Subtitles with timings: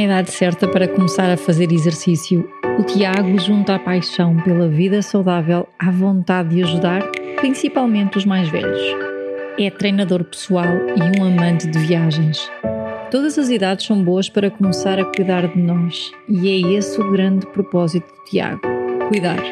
[0.00, 5.66] Idade certa para começar a fazer exercício, o Tiago junta a paixão pela vida saudável
[5.78, 7.02] à vontade de ajudar,
[7.36, 8.80] principalmente os mais velhos.
[9.58, 12.50] É treinador pessoal e um amante de viagens.
[13.10, 17.10] Todas as idades são boas para começar a cuidar de nós, e é esse o
[17.10, 18.60] grande propósito do Tiago:
[19.08, 19.42] cuidar.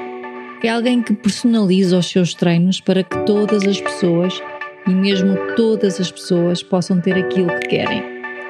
[0.62, 4.41] É alguém que personaliza os seus treinos para que todas as pessoas,
[4.86, 8.02] e mesmo todas as pessoas, possam ter aquilo que querem,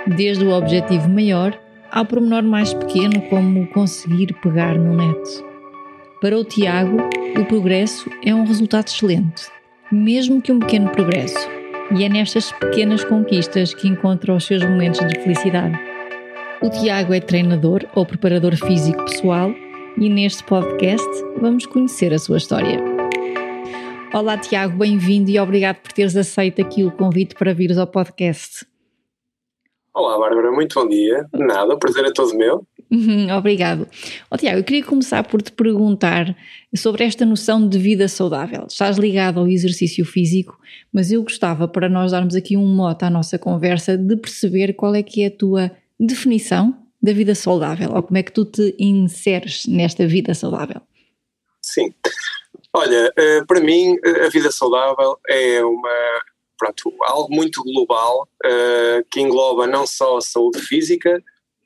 [0.07, 1.59] desde o objetivo maior
[1.93, 5.45] ao pormenor mais pequeno como conseguir pegar no net.
[6.21, 6.97] Para o Tiago,
[7.41, 9.47] o progresso é um resultado excelente,
[9.91, 11.49] mesmo que um pequeno progresso,
[11.97, 15.79] e é nestas pequenas conquistas que encontra os seus momentos de felicidade.
[16.61, 19.55] O Tiago é treinador ou preparador físico pessoal
[19.97, 21.09] e neste podcast
[21.41, 22.83] vamos conhecer a sua história.
[24.13, 28.67] Olá Tiago, bem-vindo e obrigado por teres aceito aqui o convite para vires ao podcast.
[29.99, 31.27] Olá, Bárbara, muito bom dia.
[31.33, 32.65] Nada, o prazer é todo meu.
[32.89, 33.85] Uhum, obrigado.
[34.31, 36.37] Oh, Tiago, eu queria começar por te perguntar
[36.73, 38.67] sobre esta noção de vida saudável.
[38.69, 40.57] Estás ligado ao exercício físico,
[40.93, 44.95] mas eu gostava, para nós darmos aqui um mote à nossa conversa, de perceber qual
[44.95, 48.77] é que é a tua definição da vida saudável, ou como é que tu te
[48.79, 50.81] inseres nesta vida saudável.
[51.61, 51.93] Sim.
[52.73, 56.21] Olha, eh, para mim, a vida saudável é uma
[56.59, 61.23] pronto, algo muito global uh, que engloba não só a saúde física,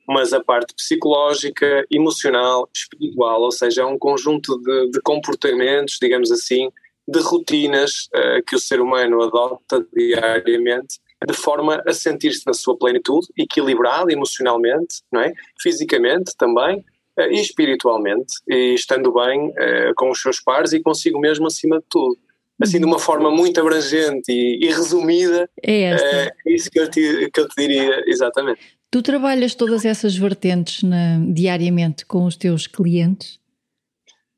[0.07, 6.31] mas a parte psicológica, emocional, espiritual, ou seja, é um conjunto de, de comportamentos, digamos
[6.31, 6.69] assim,
[7.07, 12.77] de rotinas uh, que o ser humano adota diariamente de forma a sentir-se na sua
[12.77, 15.33] plenitude, equilibrado emocionalmente, não é?
[15.59, 16.79] fisicamente também
[17.17, 21.79] uh, e espiritualmente, e estando bem uh, com os seus pares e consigo mesmo acima
[21.79, 22.17] de tudo
[22.61, 27.29] assim de uma forma muito abrangente e, e resumida, é, é isso que eu, te,
[27.31, 28.59] que eu te diria, exatamente.
[28.91, 33.39] Tu trabalhas todas essas vertentes na, diariamente com os teus clientes?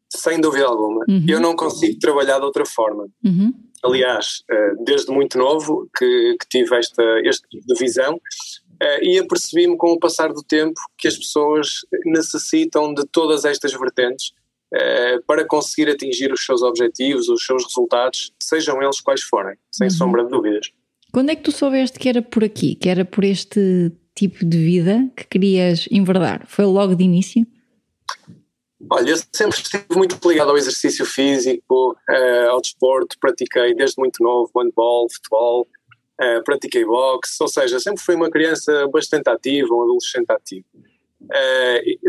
[0.09, 1.03] Sem dúvida alguma.
[1.09, 1.25] Uhum.
[1.27, 3.07] Eu não consigo trabalhar de outra forma.
[3.23, 3.53] Uhum.
[3.83, 8.19] Aliás, eh, desde muito novo que, que tive esta, este tipo de visão
[8.81, 13.73] eh, e apercebi-me com o passar do tempo que as pessoas necessitam de todas estas
[13.73, 14.44] vertentes eh,
[15.25, 19.93] para conseguir atingir os seus objetivos, os seus resultados, sejam eles quais forem, sem uhum.
[19.93, 20.71] sombra de dúvidas.
[21.15, 24.57] Quando é que tu soubeste que era por aqui, que era por este tipo de
[24.57, 26.45] vida que querias enverdar?
[26.45, 27.47] Foi logo de início?
[28.89, 34.21] Olha, eu sempre estive muito ligado ao exercício físico, uh, ao desporto, pratiquei desde muito
[34.21, 35.67] novo handball, futebol,
[36.21, 40.65] uh, pratiquei boxe, ou seja, sempre fui uma criança bastante ativa, um adolescente ativo,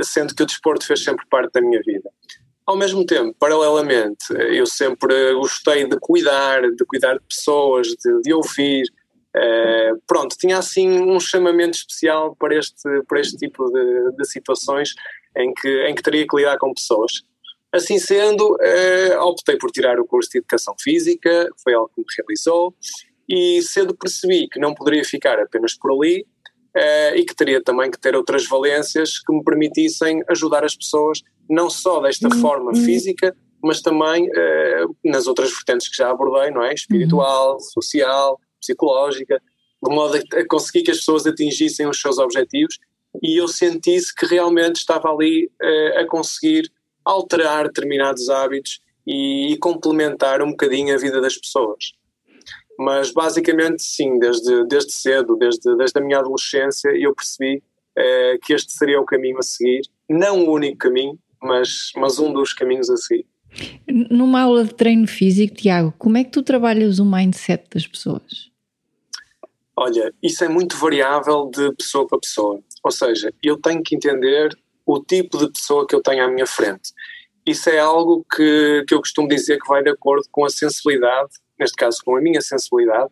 [0.02, 2.10] sendo que o desporto fez sempre parte da minha vida.
[2.66, 8.34] Ao mesmo tempo, paralelamente, eu sempre gostei de cuidar, de cuidar de pessoas, de, de
[8.34, 8.84] ouvir.
[9.36, 14.94] Uh, pronto, tinha assim um chamamento especial para este, para este tipo de, de situações
[15.36, 17.22] em que, em que teria que lidar com pessoas.
[17.70, 22.06] Assim sendo, uh, optei por tirar o curso de Educação Física, foi algo que me
[22.18, 22.74] realizou,
[23.28, 26.26] e cedo percebi que não poderia ficar apenas por ali
[27.14, 31.70] e que teria também que ter outras valências que me permitissem ajudar as pessoas não
[31.70, 32.40] só desta uhum.
[32.40, 32.84] forma uhum.
[32.84, 36.74] física, mas também uh, nas outras vertentes que já abordei, não é?
[36.74, 37.60] Espiritual, uhum.
[37.60, 39.40] social, psicológica,
[39.82, 42.78] de modo a conseguir que as pessoas atingissem os seus objetivos
[43.22, 46.70] e eu sentisse que realmente estava ali uh, a conseguir
[47.04, 51.92] alterar determinados hábitos e, e, complementar um bocadinho a vida das pessoas.
[52.78, 57.62] Mas basicamente sim, desde, desde cedo, desde, desde a minha adolescência, eu percebi
[57.98, 62.32] uh, que este seria o caminho a seguir, não o único caminho, mas, mas um
[62.32, 63.26] dos caminhos a seguir.
[63.88, 68.50] Numa aula de treino físico, Tiago, como é que tu trabalhas o mindset das pessoas?
[69.74, 72.60] Olha, isso é muito variável de pessoa para pessoa.
[72.82, 74.56] Ou seja, eu tenho que entender
[74.86, 76.92] o tipo de pessoa que eu tenho à minha frente.
[77.46, 81.30] Isso é algo que, que eu costumo dizer que vai de acordo com a sensibilidade,
[81.58, 83.10] neste caso com a minha sensibilidade,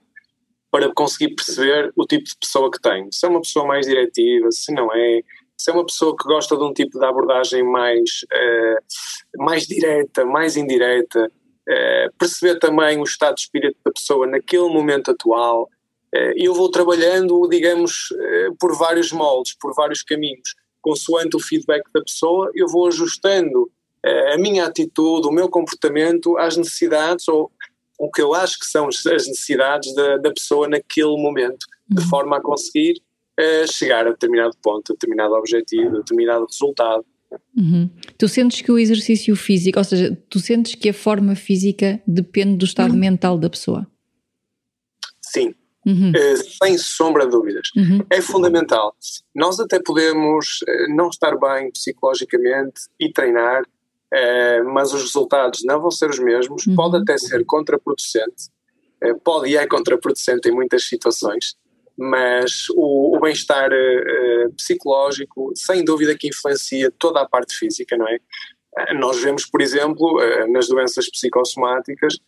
[0.75, 3.09] para conseguir perceber o tipo de pessoa que tenho.
[3.13, 5.21] Se é uma pessoa mais diretiva, se não é,
[5.57, 10.25] se é uma pessoa que gosta de um tipo de abordagem mais, uh, mais direta,
[10.25, 16.33] mais indireta, uh, perceber também o estado de espírito da pessoa naquele momento atual, uh,
[16.35, 18.09] eu vou trabalhando, digamos,
[18.59, 20.57] por vários moldes, por vários caminhos.
[20.83, 23.71] Consoante o feedback da pessoa, eu vou ajustando
[24.35, 27.51] a minha atitude, o meu comportamento às necessidades ou
[27.99, 32.09] o que eu acho que são as necessidades da, da pessoa naquele momento, de uhum.
[32.09, 33.01] forma a conseguir
[33.39, 37.05] uh, chegar a determinado ponto, a determinado objetivo, a determinado resultado.
[37.57, 37.91] Uhum.
[38.17, 42.57] Tu sentes que o exercício físico, ou seja, tu sentes que a forma física depende
[42.57, 42.99] do estado uhum.
[42.99, 43.87] mental da pessoa?
[45.21, 45.55] Sim,
[45.87, 46.11] uhum.
[46.11, 47.69] uh, sem sombra de dúvidas.
[47.77, 48.05] Uhum.
[48.11, 48.95] É fundamental.
[49.35, 53.65] Nós até podemos uh, não estar bem psicologicamente e treinar,
[54.13, 56.75] uh, mas os resultados não vão ser os mesmos, uhum.
[56.75, 58.49] pode até ser contraproducente,
[59.23, 61.57] pode e é contraproducente em muitas situações,
[61.97, 68.09] mas o, o bem-estar uh, psicológico, sem dúvida que influencia toda a parte física, não
[68.09, 68.19] é?
[68.95, 70.19] Nós vemos, por exemplo,
[70.49, 72.19] nas doenças psicossomáticas,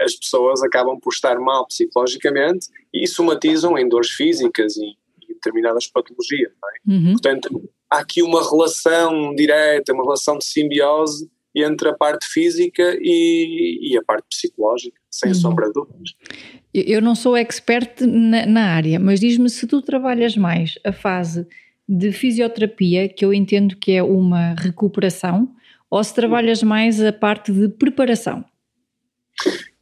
[0.00, 5.86] as pessoas acabam por estar mal psicologicamente e somatizam em dores físicas e, e determinadas
[5.86, 6.74] patologias, não é?
[6.88, 7.12] Uhum.
[7.12, 13.92] Portanto, há aqui uma relação direta, uma relação de simbiose entre a parte física e,
[13.92, 15.34] e a parte psicológica, sem uhum.
[15.34, 16.14] sombra de dúvidas.
[16.72, 21.46] Eu não sou expert na, na área, mas diz-me se tu trabalhas mais a fase
[21.86, 25.50] de fisioterapia, que eu entendo que é uma recuperação,
[25.90, 28.42] ou se trabalhas mais a parte de preparação?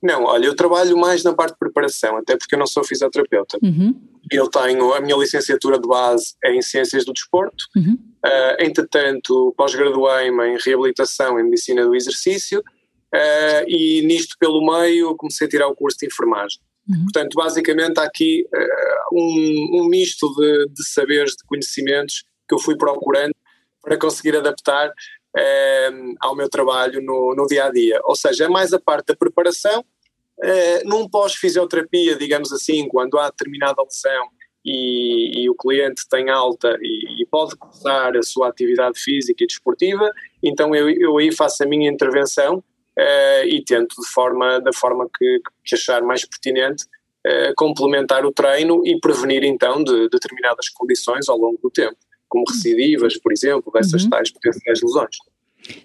[0.02, 3.58] Não, olha, eu trabalho mais na parte de preparação, até porque eu não sou fisioterapeuta.
[3.62, 4.00] Uhum.
[4.30, 7.98] Eu tenho a minha licenciatura de base é em Ciências do Desporto, uhum.
[8.24, 15.46] uh, entretanto, pós-graduei-me em Reabilitação e Medicina do Exercício, uh, e nisto pelo meio comecei
[15.46, 16.58] a tirar o curso de enfermagem.
[16.88, 17.02] Uhum.
[17.04, 22.58] Portanto, basicamente há aqui uh, um, um, misto de, de, saberes, de conhecimentos que eu
[22.58, 23.34] fui procurando
[23.82, 24.92] para conseguir adaptar
[25.36, 28.00] uh, ao meu trabalho no, no, dia a dia.
[28.04, 33.30] Ou seja, é mais a parte da preparação, uh, num pós-fisioterapia, digamos assim, quando há
[33.30, 34.28] determinada lesão
[34.64, 39.46] e, e, o cliente tem alta e, e, pode começar a sua atividade física e
[39.46, 40.10] desportiva,
[40.42, 45.08] então eu, eu aí faço a minha intervenção uh, e tento de forma, da forma
[45.16, 46.84] que, que achar mais pertinente
[47.26, 51.96] uh, complementar o treino e prevenir então de determinadas condições ao longo do tempo,
[52.30, 54.10] como recidivas, por exemplo, dessas uhum.
[54.10, 55.16] tais potenciais lesões.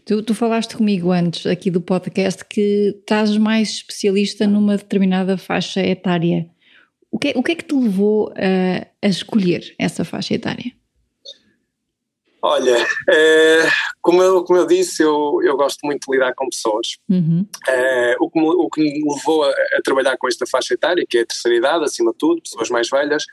[0.05, 5.81] Tu, tu, falaste comigo antes aqui do podcast que estás mais especialista numa determinada faixa
[5.81, 6.49] etária.
[7.11, 10.71] O que, o que é que te levou a, a escolher essa faixa etária?
[12.41, 12.77] Olha,
[13.09, 13.67] é,
[14.03, 16.97] como, eu, como eu disse, eu, eu gosto muito de lidar com pessoas.
[17.09, 17.43] Uhum.
[17.67, 21.03] É, o, que me, o que me levou a, a, trabalhar com esta faixa etária,
[21.09, 23.25] que é a terceira idade, acima de tudo, pessoas mais velhas,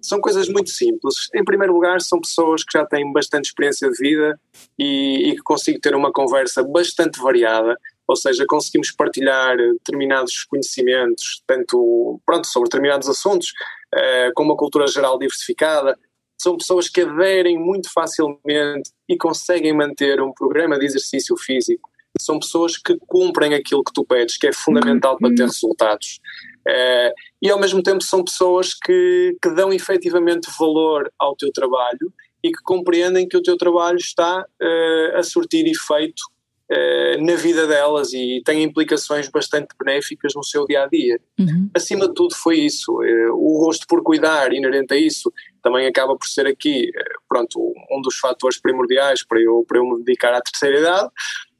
[0.00, 1.28] são coisas muito simples.
[1.34, 4.40] Em primeiro lugar, são pessoas que já têm bastante experiência de vida
[4.78, 11.42] e, e que consigo ter uma conversa bastante variada, ou seja, conseguimos partilhar determinados conhecimentos,
[11.46, 13.52] tanto pronto, sobre determinados assuntos,
[13.94, 15.98] uh, com uma cultura geral diversificada,
[16.40, 21.90] são pessoas que aderem muito facilmente e conseguem manter um programa de exercício físico.
[22.20, 26.20] São pessoas que cumprem aquilo que tu pedes, que é fundamental para ter resultados.
[26.68, 32.12] Uh, e ao mesmo tempo são pessoas que, que dão efetivamente valor ao teu trabalho
[32.42, 36.22] e que compreendem que o teu trabalho está uh, a surtir efeito
[36.70, 41.18] uh, na vida delas e tem implicações bastante benéficas no seu dia a dia.
[41.38, 41.70] Uhum.
[41.74, 42.92] Acima de tudo, foi isso.
[42.92, 45.32] Uh, o gosto por cuidar, inerente a isso,
[45.62, 46.90] também acaba por ser aqui,
[47.28, 47.58] pronto,
[47.90, 51.10] um dos fatores primordiais para eu, para eu me dedicar à terceira idade,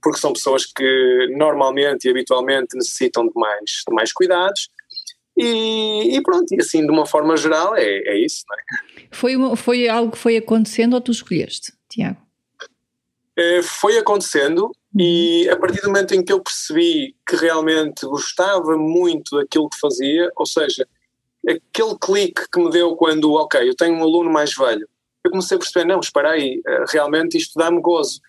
[0.02, 4.70] porque são pessoas que normalmente e habitualmente necessitam de mais, de mais cuidados.
[5.38, 9.04] E, e, pronto, e assim de uma forma geral é, é isso, é?
[9.12, 12.18] Foi, uma, foi algo que foi acontecendo ou tu escolheste, Tiago?
[13.62, 19.36] foi acontecendo e a partir do momento em que eu percebi que realmente gostava muito
[19.36, 20.84] daquilo que fazia, ou seja,
[21.46, 24.88] aquele clique que me deu quando, ok, eu tenho um aluno mais velho,
[25.24, 28.20] eu comecei a perceber, não, espera aí, eh, realmente isto dá-me gozo.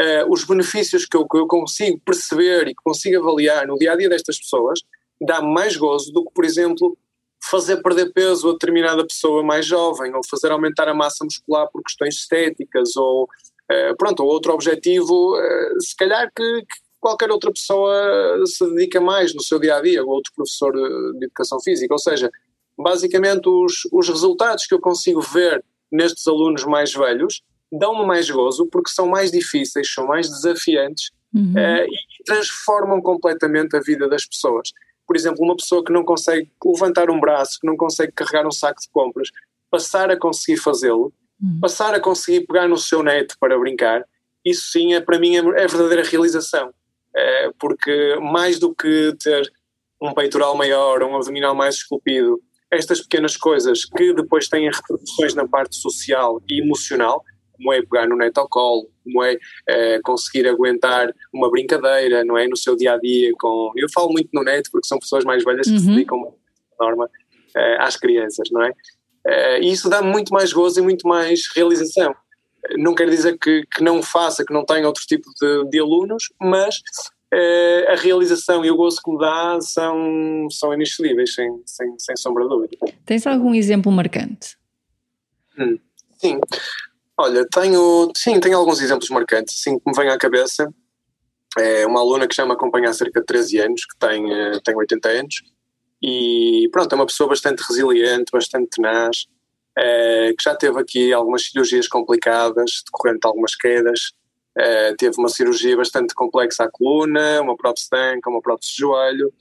[0.00, 3.92] Uh, os benefícios que eu, que eu, consigo perceber e que consigo avaliar no dia
[3.92, 4.80] a dia destas pessoas
[5.20, 6.96] dá-me mais gozo do que, por exemplo,
[7.42, 11.82] fazer perder peso a determinada pessoa mais jovem ou fazer aumentar a massa muscular por
[11.82, 13.28] questões estéticas ou
[13.70, 17.92] eh, pronto, outro objetivo, uh, se calhar que, que, qualquer outra pessoa
[18.46, 21.94] se dedica mais no seu dia a dia, ou outro professor de educação física.
[21.94, 22.30] Ou seja,
[22.76, 28.66] basicamente os, os resultados que eu consigo ver nestes alunos mais velhos dão-me mais gozo
[28.66, 31.52] porque são mais difíceis, são mais desafiantes uhum.
[31.52, 34.72] uh, e transformam completamente a vida das pessoas.
[35.08, 38.52] Por exemplo, uma pessoa que não consegue levantar um braço, que não consegue carregar um
[38.52, 39.30] saco de compras,
[39.70, 41.60] passar a conseguir fazê-lo Uhum.
[41.60, 44.04] Passar a conseguir pegar no seu neto para brincar,
[44.44, 46.72] isso sim é para mim é, é verdadeira realização.
[47.16, 49.50] É, porque mais do que ter
[50.00, 55.48] um peitoral maior, um abdominal mais esculpido, estas pequenas coisas que depois têm repercussões na
[55.48, 57.24] parte social e emocional,
[57.58, 59.36] como é pegar no neto ao colo, como é,
[59.68, 62.46] é, conseguir aguentar uma brincadeira, não é?
[62.46, 63.32] No seu dia a dia.
[63.38, 63.72] Com...
[63.76, 65.78] Eu falo muito no neto porque são pessoas mais velhas que uhum.
[65.78, 66.34] se dedicam,
[66.80, 67.10] norma,
[67.54, 68.72] é, às crianças, não é?
[69.26, 72.14] é e isso dá muito mais gozo e muito mais realização.
[72.76, 76.24] Não quer dizer que, que não faça, que não tenha outro tipo de, de alunos,
[76.40, 76.80] mas
[77.32, 82.16] eh, a realização e o gozo que me dá são, são inexcedíveis, sem, sem, sem
[82.16, 82.76] sombra de dúvida.
[83.04, 84.56] Tens algum exemplo marcante?
[85.58, 85.78] Hum,
[86.18, 86.40] sim.
[87.20, 90.72] Olha, tenho, sim, tenho alguns exemplos marcantes, sim, que me vem à cabeça.
[91.58, 94.60] É uma aluna que já me acompanha há cerca de 13 anos, que tem, eh,
[94.64, 95.42] tem 80 anos,
[96.00, 99.26] e pronto, é uma pessoa bastante resiliente, bastante tenaz,
[99.76, 104.12] é, que já teve aqui algumas cirurgias complicadas, decorrente de algumas quedas,
[104.56, 108.78] Uh, teve uma cirurgia bastante complexa à coluna, uma prótese de anca, uma prótese de
[108.78, 109.32] joelho,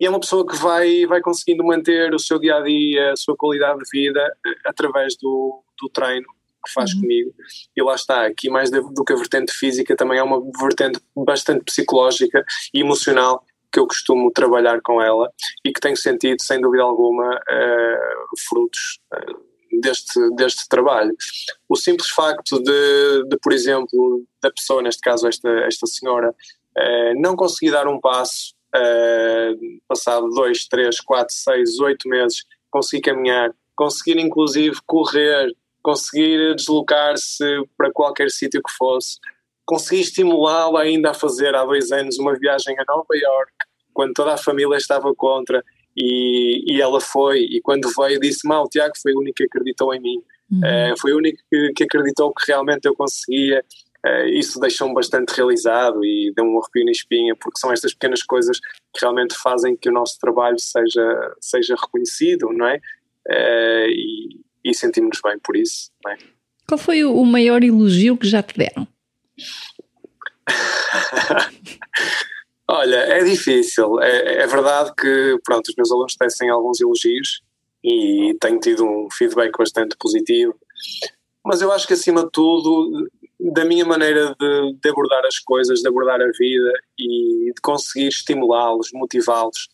[0.00, 3.16] e é uma pessoa que vai, vai conseguindo manter o seu dia a dia, a
[3.16, 4.26] sua qualidade de vida,
[4.64, 6.26] através do, do treino
[6.64, 7.02] que faz uhum.
[7.02, 7.34] comigo.
[7.76, 11.64] E lá está, aqui mais do que a vertente física, também é uma vertente bastante
[11.64, 15.30] psicológica e emocional que eu costumo trabalhar com ela
[15.64, 19.00] e que tenho sentido, sem dúvida alguma, uh, frutos
[19.80, 21.14] deste, deste trabalho.
[21.68, 26.34] O simples facto de, de, por exemplo, da pessoa, neste caso esta, esta senhora,
[26.76, 29.54] eh, não conseguir dar um passo, eh,
[29.88, 35.54] passado dois, três, quatro, seis, oito meses, conseguir caminhar, conseguir inclusive correr,
[35.84, 37.44] conseguir deslocar-se
[37.76, 39.18] para qualquer sítio que fosse,
[39.66, 43.52] conseguir estimulá-la ainda a fazer há dois anos uma viagem a Nova York,
[43.92, 45.62] quando toda a família estava contra,
[45.94, 49.94] e, e ela foi, e quando veio disse mal, Tiago foi o único que acreditou
[49.94, 50.60] em mim, uhum.
[50.92, 53.62] uh, foi o único que, que, acreditou que realmente eu conseguia,
[54.06, 58.22] uh, isso deixou-me bastante realizado e deu-me um arrepio na espinha, porque são estas pequenas
[58.22, 62.80] coisas que realmente fazem que o nosso trabalho seja, seja reconhecido, não é?
[63.28, 66.16] Uh, e, e sentimos-nos bem por isso, é?
[66.66, 68.88] Qual foi o maior elogio que já te deram?
[72.66, 74.00] Olha, é difícil.
[74.00, 77.42] É, é, verdade que pronto, os meus alunos tecem alguns elogios
[77.82, 80.58] e tenho tido um feedback bastante positivo,
[81.44, 83.06] mas eu acho que acima de tudo,
[83.52, 88.08] da minha maneira de, de abordar as coisas, de abordar a vida e de conseguir
[88.08, 89.68] estimulá-los, motivá-los,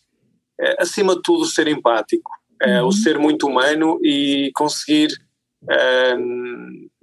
[0.59, 2.29] é, acima de tudo ser empático,
[2.65, 2.87] uhum.
[2.87, 5.09] o ser muito humano e conseguir
[5.69, 6.15] é,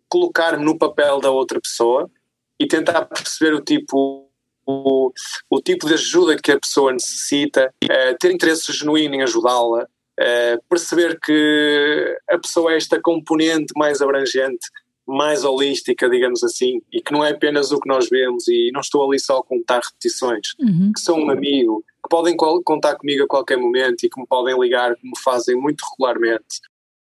[0.09, 2.11] colocar-me no papel da outra pessoa
[2.59, 4.29] e tentar perceber o tipo
[4.69, 5.11] o,
[5.49, 10.62] o tipo de ajuda que a pessoa necessita, uh, ter interesse genuíno em ajudá-la, uh,
[10.69, 14.67] perceber que a pessoa é esta componente mais abrangente,
[15.07, 18.83] mais holística, digamos assim, e que não é apenas o que nós vemos, e não
[18.83, 20.93] estou ali só a contar repetições, uhum.
[20.95, 24.59] que são um amigo, que podem contar comigo a qualquer momento e que me podem
[24.59, 26.61] ligar, como fazem muito regularmente.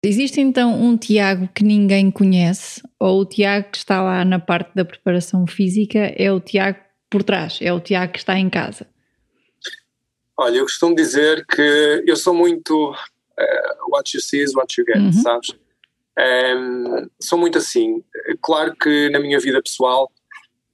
[0.04, 4.72] Existe então um Tiago que ninguém conhece, ou o Tiago que está lá na parte
[4.76, 6.80] da preparação física é o Tiago
[7.10, 8.88] por trás, é o Tiago que está em casa?
[10.38, 14.86] Olha, eu costumo dizer que eu sou muito uh, what you see is what you
[14.86, 15.12] get, uhum.
[15.12, 15.50] sabes?
[16.18, 18.02] Um, sou muito assim.
[18.42, 20.10] Claro que na minha vida pessoal,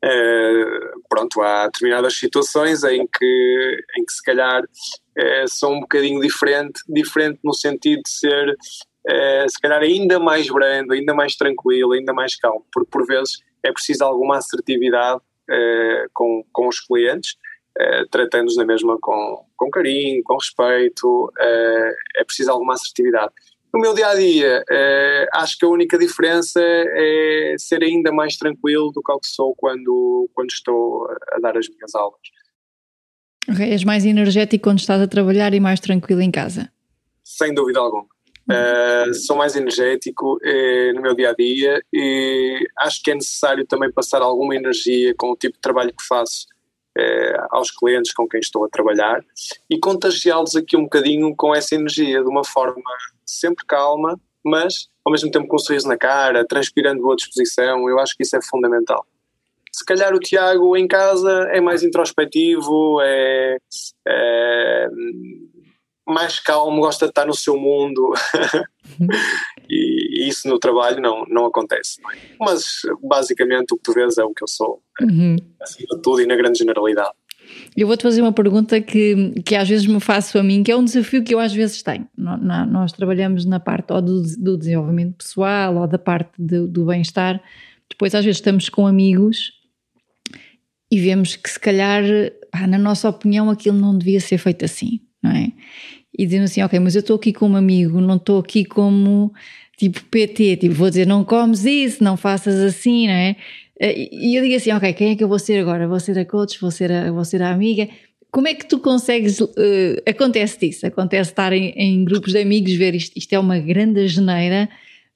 [0.04, 6.20] uh, pronto, há determinadas situações em que, em que se calhar uh, sou um bocadinho
[6.22, 11.94] diferente, diferente no sentido de ser uh, se calhar ainda mais brando, ainda mais tranquilo,
[11.94, 15.22] ainda mais calmo, porque por vezes é preciso alguma assertividade
[16.12, 17.36] com, com os clientes,
[18.10, 21.32] tratando-os na mesma com, com carinho, com respeito,
[22.16, 23.32] é preciso alguma assertividade.
[23.76, 24.64] No meu dia a dia,
[25.34, 30.30] acho que a única diferença é ser ainda mais tranquilo do que eu sou quando,
[30.34, 32.22] quando estou a dar as minhas aulas.
[33.52, 36.72] Okay, és mais energético quando estás a trabalhar e mais tranquilo em casa?
[37.24, 38.08] Sem dúvida alguma.
[38.48, 43.66] Uh, sou mais energético uh, no meu dia a dia e acho que é necessário
[43.66, 46.46] também passar alguma energia com o tipo de trabalho que faço
[46.96, 49.24] uh, aos clientes com quem estou a trabalhar
[49.68, 52.84] e contagiá-los aqui um bocadinho com essa energia de uma forma
[53.26, 57.88] sempre calma, mas ao mesmo tempo com um sorriso na cara, transpirando boa disposição.
[57.90, 59.06] Eu acho que isso é fundamental.
[59.72, 63.58] Se calhar o Tiago em casa é mais introspectivo, é,
[64.08, 64.88] é
[66.08, 68.14] mais calmo, gosta de estar no seu mundo
[69.70, 72.00] e, isso no trabalho não, não acontece.
[72.40, 75.36] Mas basicamente o que tu vês é o que eu sou, uhum.
[75.60, 77.14] acima de tudo e na grande generalidade.
[77.76, 80.78] Eu vou-te fazer uma pergunta que, que às vezes me faço a mim, que é
[80.78, 82.08] um desafio que eu às vezes tenho.
[82.18, 87.42] Nós, trabalhamos na parte ou do, do desenvolvimento pessoal ou da parte do, do bem-estar.
[87.90, 89.52] Depois, às vezes, estamos com amigos
[90.90, 92.04] e vemos que, se calhar,
[92.50, 95.52] pá, na nossa opinião, aquilo não devia ser feito assim, não é?
[96.18, 99.34] E dizendo assim, ok, mas eu estou aqui como amigo, não estou aqui como
[99.78, 103.36] tipo PT, tipo, vou dizer, não comes isso, não faças assim, não é?
[103.80, 105.88] Eh, e eu digo assim, ok, quem é que eu vou ser agora?
[105.88, 107.88] Vou ser a coach, vou ser a, vou ser a amiga.
[108.32, 109.48] Como é que tu consegues, uh,
[110.06, 114.06] acontece isso, acontece estar em, em, grupos de amigos, ver isto, isto é uma grande
[114.08, 114.70] geneira,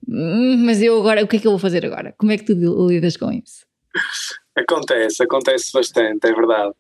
[0.08, 2.14] hum, mas eu agora, o que é que eu vou fazer agora?
[2.18, 2.54] Como é que tu
[2.88, 3.66] lidas com isso?
[4.56, 6.74] Acontece, acontece bastante, é verdade.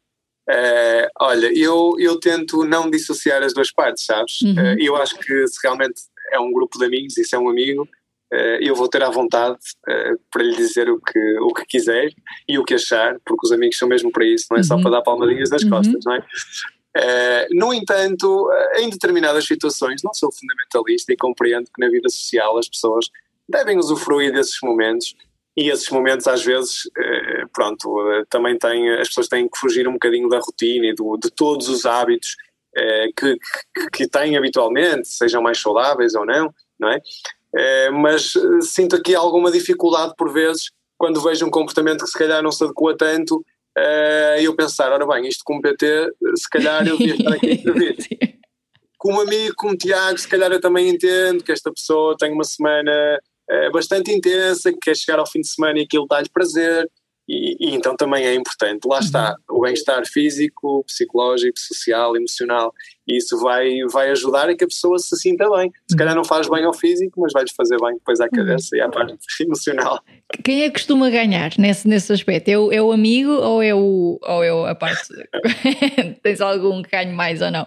[0.49, 4.41] Uh, olha, eu, eu tento não dissociar as duas partes, sabes?
[4.41, 4.53] Uhum.
[4.53, 7.49] Uh, eu acho que se realmente é um grupo de amigos e se é um
[7.49, 7.87] amigo,
[8.61, 9.57] eu vou ter à vontade
[10.31, 12.11] para lhe dizer o que, o que quiser
[12.47, 14.63] e o que achar, porque os amigos são mesmo para isso, não é uhum.
[14.63, 15.69] só para dar palmadinhas nas uhum.
[15.69, 17.47] costas, não é?
[17.51, 22.67] no entanto, em determinadas situações, não sou fundamentalista e compreendo que na vida social as
[22.67, 23.09] pessoas
[23.47, 25.15] devem usufruir desses momentos
[25.59, 29.89] e esses momentos às vezes, eh, pronto, eh, também têm, as pessoas têm que fugir
[29.89, 32.37] um bocadinho da rotina e do, de todos os hábitos
[32.77, 33.37] eh, que,
[33.75, 37.01] que, que têm habitualmente, sejam mais saudáveis ou não, não é?
[38.01, 42.51] Mas sinto aqui alguma dificuldade por vezes quando vejo um comportamento que se calhar não
[42.51, 43.43] se adequa tanto
[44.37, 47.71] e eu pensar, ora bem, isto como PT, se calhar eu devia estar aqui a
[47.71, 47.97] ver.
[48.97, 53.17] Como amigo, como Tiago, se calhar eu também entendo que esta pessoa tem uma semana
[53.49, 56.89] é bastante intensa, que quer chegar ao fim de semana e aquilo dá-lhe prazer,
[57.27, 58.87] e, e, então também é importante.
[58.87, 59.57] Lá está, uhum.
[59.57, 62.73] o bem-estar físico, psicológico, social, emocional,
[63.09, 65.71] e isso vai, vai ajudar a que a pessoa se sinta bem.
[65.89, 68.29] Se calhar não faz bem ao físico, mas vai-lhe fazer bem depois à uhum.
[68.29, 69.99] cabeça e à parte emocional.
[70.43, 72.49] Quem é que costuma ganhar nesse, nesse aspecto?
[72.49, 75.09] É o, é o amigo ou é, o, ou é a parte.
[76.21, 77.65] Tens algum que ganhe mais ou não?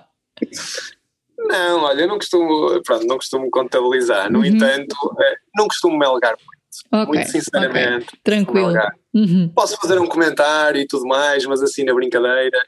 [1.37, 4.31] Não, olha, eu não costumo, pronto, não costumo contabilizar.
[4.31, 4.45] No uhum.
[4.45, 6.63] entanto, eh, não costumo melgar muito.
[6.91, 8.07] Okay, muito sinceramente.
[8.07, 8.21] Okay.
[8.23, 8.73] Tranquilo.
[9.13, 9.51] Uhum.
[9.55, 12.59] Posso fazer um comentário e tudo mais, mas assim na brincadeira.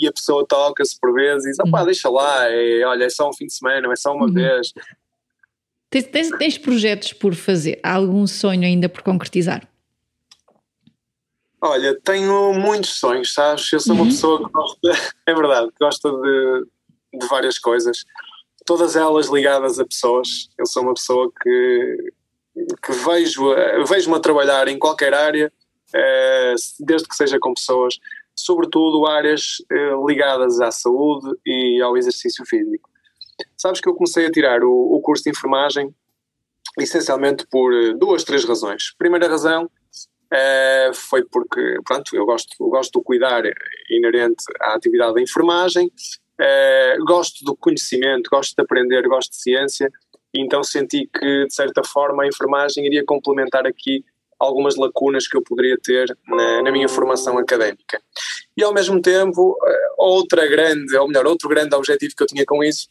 [0.00, 1.86] E a pessoa toca-se por vezes e diz: opá, uhum.
[1.86, 4.32] deixa lá, é, olha, é só um fim de semana, é só uma uhum.
[4.32, 4.72] vez.
[5.90, 7.78] Tens, tens, tens projetos por fazer?
[7.82, 9.68] Há algum sonho ainda por concretizar?
[11.62, 13.70] Olha, tenho muitos sonhos, sabes?
[13.70, 14.08] Eu sou uma uhum.
[14.08, 14.88] pessoa que gosta,
[15.26, 16.66] é verdade, gosta de,
[17.18, 18.04] de várias coisas,
[18.64, 20.48] todas elas ligadas a pessoas.
[20.56, 22.12] Eu sou uma pessoa que,
[22.82, 23.54] que vejo,
[23.86, 25.52] vejo-me a trabalhar em qualquer área,
[25.92, 27.98] eh, desde que seja com pessoas,
[28.44, 32.88] sobretudo áreas eh, ligadas à saúde e ao exercício físico.
[33.56, 35.94] Sabes que eu comecei a tirar o, o curso de enfermagem
[36.78, 38.94] essencialmente por eh, duas, três razões.
[38.98, 43.42] Primeira razão uh, foi porque, pronto, eu gosto, eu gosto do cuidar
[43.90, 45.90] inerente à atividade da enfermagem
[46.40, 49.92] Uh, gosto do conhecimento, gosto de aprender, gosto de ciência,
[50.34, 54.02] então senti que, de certa forma, a enfermagem iria complementar aqui
[54.40, 58.00] algumas lacunas que eu poderia ter na, na minha formação académica.
[58.56, 62.44] E, ao mesmo tempo, uh, outra grande, ou melhor, outro grande objetivo que eu tinha
[62.46, 62.88] com isso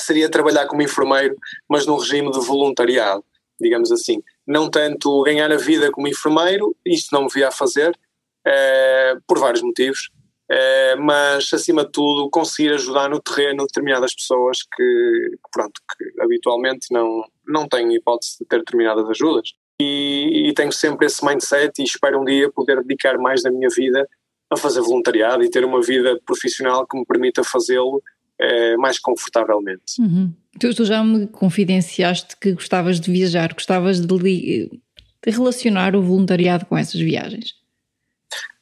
[0.00, 1.36] seria trabalhar como enfermeiro,
[1.68, 3.24] mas num regime de voluntariado,
[3.60, 4.22] digamos assim.
[4.46, 9.38] Não tanto ganhar a vida como enfermeiro, isto não me via a fazer, uh, por
[9.38, 10.10] vários motivos.
[10.54, 16.88] Eh, mas acima de tudo conseguir ajudar no terreno determinadas pessoas que, pronto, que habitualmente
[16.90, 19.54] não, não têm hipótese de ter determinadas ajudas.
[19.80, 23.68] E, e, tenho sempre esse mindset e espero um dia poder dedicar mais da minha
[23.68, 24.08] vida
[24.50, 28.02] a fazer voluntariado e ter uma vida profissional que me permita fazê-lo
[28.38, 30.00] eh, mais confortavelmente.
[30.00, 30.32] Uhum.
[30.58, 36.66] Tu, tu, já me confidenciaste que gostavas de viajar, gostavas de, de relacionar o voluntariado
[36.66, 37.54] com essas viagens.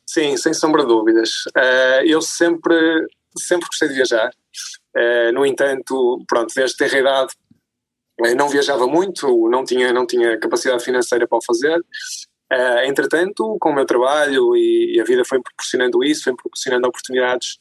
[0.07, 1.46] Sim, sem sombra de dúvidas.
[1.57, 2.75] Uh, eu sempre,
[3.37, 4.31] sempre gostei de viajar.
[4.96, 7.33] Uh, no entanto, pronto, desde ter idade
[8.21, 11.79] uh, não viajava muito, não tinha, não tinha capacidade financeira para o fazer.
[12.53, 16.87] Uh, entretanto, com o meu trabalho e, e, a vida foi proporcionando isso, foi proporcionando
[16.87, 17.59] oportunidades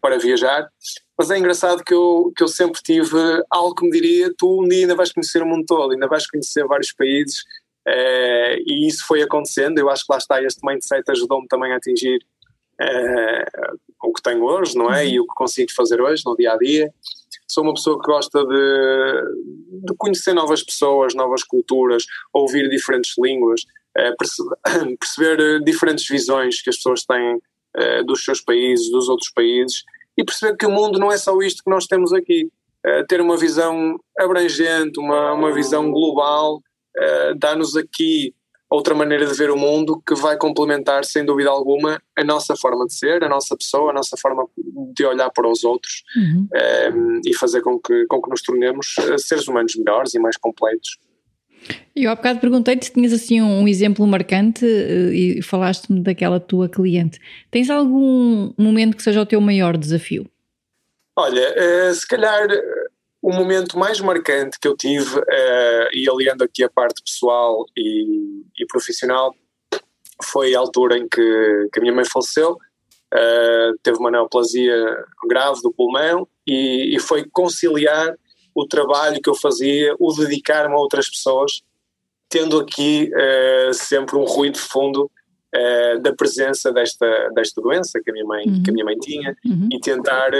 [0.00, 0.68] para viajar.
[1.16, 3.16] Mas é engraçado que eu, que eu sempre tive
[3.48, 6.26] algo que me diria: tu um dia ainda vais conhecer o mundo todo, ainda vais
[6.26, 7.42] conhecer vários países,
[7.86, 9.78] Uh, e isso foi acontecendo.
[9.78, 12.24] Eu acho que lá está, este mindset ajudou-me também a atingir
[12.80, 15.02] uh, o que tenho hoje, não é?
[15.02, 15.08] Uhum.
[15.08, 16.92] E o que consigo fazer hoje, no dia a dia.
[17.52, 23.62] Sou uma pessoa que gosta de, de conhecer novas pessoas, novas culturas, ouvir diferentes línguas,
[23.98, 27.38] uh, perceber, perceber, diferentes visões que as pessoas têm
[28.04, 29.82] dos seus países, dos outros países
[30.14, 32.50] e perceber que o mundo não é só isto que nós temos aqui.
[33.08, 36.60] ter uma visão abrangente, uma, uma visão global
[37.38, 38.34] dá-nos aqui
[38.72, 42.86] outra maneira de ver o mundo que vai complementar, sem dúvida alguma, a nossa forma
[42.86, 44.46] de ser, a nossa pessoa, a nossa forma
[44.94, 46.48] de olhar para os outros uhum.
[46.52, 50.18] um, ehm, e fazer com que, com que nos tornemos eh, seres humanos melhores e
[50.18, 50.98] mais completos.
[51.94, 56.68] Eu há bocado perguntei-te se tinhas assim um exemplo marcante eh, e falaste-me daquela tua
[56.68, 57.20] cliente.
[57.50, 60.26] Tens algum momento que seja o teu maior desafio?
[61.14, 62.48] Olha, se calhar
[63.22, 68.42] o momento mais marcante que eu tive, uh, e aliando aqui a parte pessoal e,
[68.58, 69.32] e, profissional,
[70.24, 72.58] foi a altura em que, que a minha mãe faleceu.
[73.14, 74.74] Uh, teve uma neoplasia
[75.28, 78.16] grave do pulmão e, e, foi conciliar
[78.54, 81.62] o trabalho que eu fazia, o dedicar-me a outras pessoas,
[82.28, 85.10] tendo aqui uh, sempre um ruído de fundo
[86.00, 88.62] da presença desta, desta doença que a minha mãe, uhum.
[88.62, 89.68] que a minha mãe tinha uhum.
[89.70, 90.30] e tentar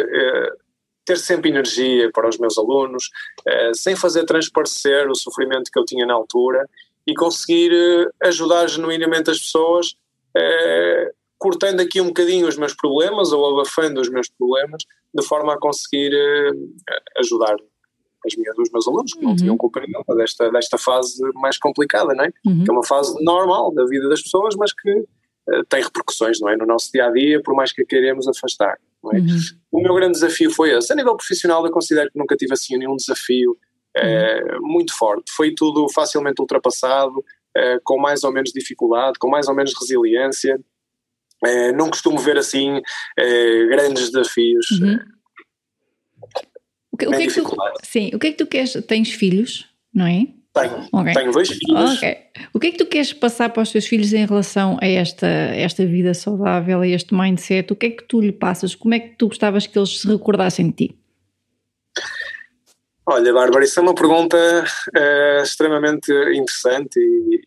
[1.04, 3.10] ter sempre energia para os meus alunos,
[3.46, 6.68] eh, sem fazer transparecer o sofrimento que eu tinha na altura
[7.06, 9.96] e conseguir eh, ajudar genuinamente as pessoas,
[10.36, 15.54] eh, cortando aqui um bocadinho os meus problemas ou abafando os meus problemas, de forma
[15.54, 16.12] a conseguir
[17.18, 17.56] ajudar
[18.24, 19.36] as minhas, os meus alunos que não uhum.
[19.36, 22.32] tinham culpa nenhuma desta, desta fase mais complicada, não é?
[22.46, 22.62] Uhum.
[22.62, 25.04] Que é uma fase normal da vida das pessoas, mas que
[25.68, 26.56] tem repercussões, não é?
[26.56, 28.78] No nosso dia a dia, por mais que a queremos afastar.
[29.12, 29.18] É?
[29.18, 29.38] Uhum.
[29.70, 30.92] O meu grande desafio foi esse.
[30.92, 33.56] A nível profissional, eu considero que nunca tive assim nenhum desafio
[33.96, 35.32] é, muito forte.
[35.32, 37.24] Foi tudo facilmente ultrapassado,
[37.56, 40.58] é, com mais ou menos dificuldade, com mais ou menos resiliência.
[41.44, 42.80] É, não costumo ver assim
[43.68, 44.70] grandes desafios.
[44.70, 44.98] Uhum.
[46.92, 48.72] O, que, o que é que tu, sim, o que é que tu queres?
[48.86, 50.26] Tens filhos, não é?
[50.54, 51.14] Tenho, okay.
[51.14, 51.96] tenho dois filhos.
[51.96, 52.18] Okay.
[52.52, 55.26] O que é que tu queres passar para os teus filhos em relação a esta,
[55.26, 57.72] esta vida saudável, a este mindset?
[57.72, 58.74] O que é que tu lhe passas?
[58.74, 60.98] Como é que tu gostavas que eles se recordassem de ti?
[63.06, 67.40] Olha, Bárbara, isso é uma pergunta uh, extremamente interessante e,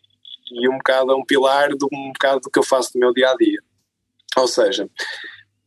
[0.52, 3.14] e um bocado é um pilar de um bocado do que eu faço no meu
[3.14, 3.60] dia a dia.
[4.36, 4.90] Ou seja,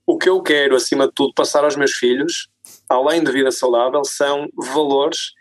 [0.05, 2.49] o que eu quero, acima de tudo, passar aos meus filhos,
[2.89, 5.31] além de vida saudável, são valores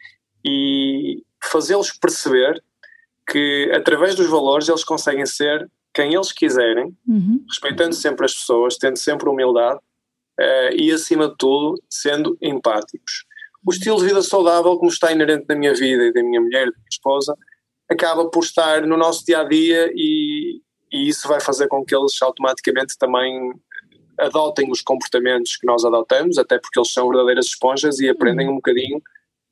[0.45, 2.63] e, fazê-los perceber
[3.31, 7.45] que através dos valores eles conseguem ser quem eles quiserem, uhum.
[7.49, 9.81] respeitando sempre as pessoas, tendo sempre humildade
[10.39, 13.25] uh, e, acima de tudo, sendo empáticos.
[13.67, 16.67] O estilo de vida saudável, como está inerente na minha vida e da minha mulher,
[16.67, 17.35] da minha esposa,
[17.91, 20.61] acaba por estar no nosso dia a dia e,
[20.93, 23.53] e isso vai fazer com que eles automaticamente também
[24.19, 28.55] adotem os comportamentos que nós adotamos, até porque eles são verdadeiras esponjas e aprendem uhum.
[28.55, 29.03] um bocadinho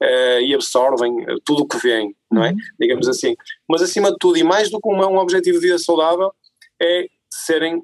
[0.02, 2.50] uh, e absorvem eh, tudo o que vem, não é?
[2.50, 2.56] Uhum.
[2.80, 3.34] Digamos assim.
[3.68, 6.32] Mas acima de tudo, e mais do que um objetivo de vida saudável,
[6.80, 7.82] é serem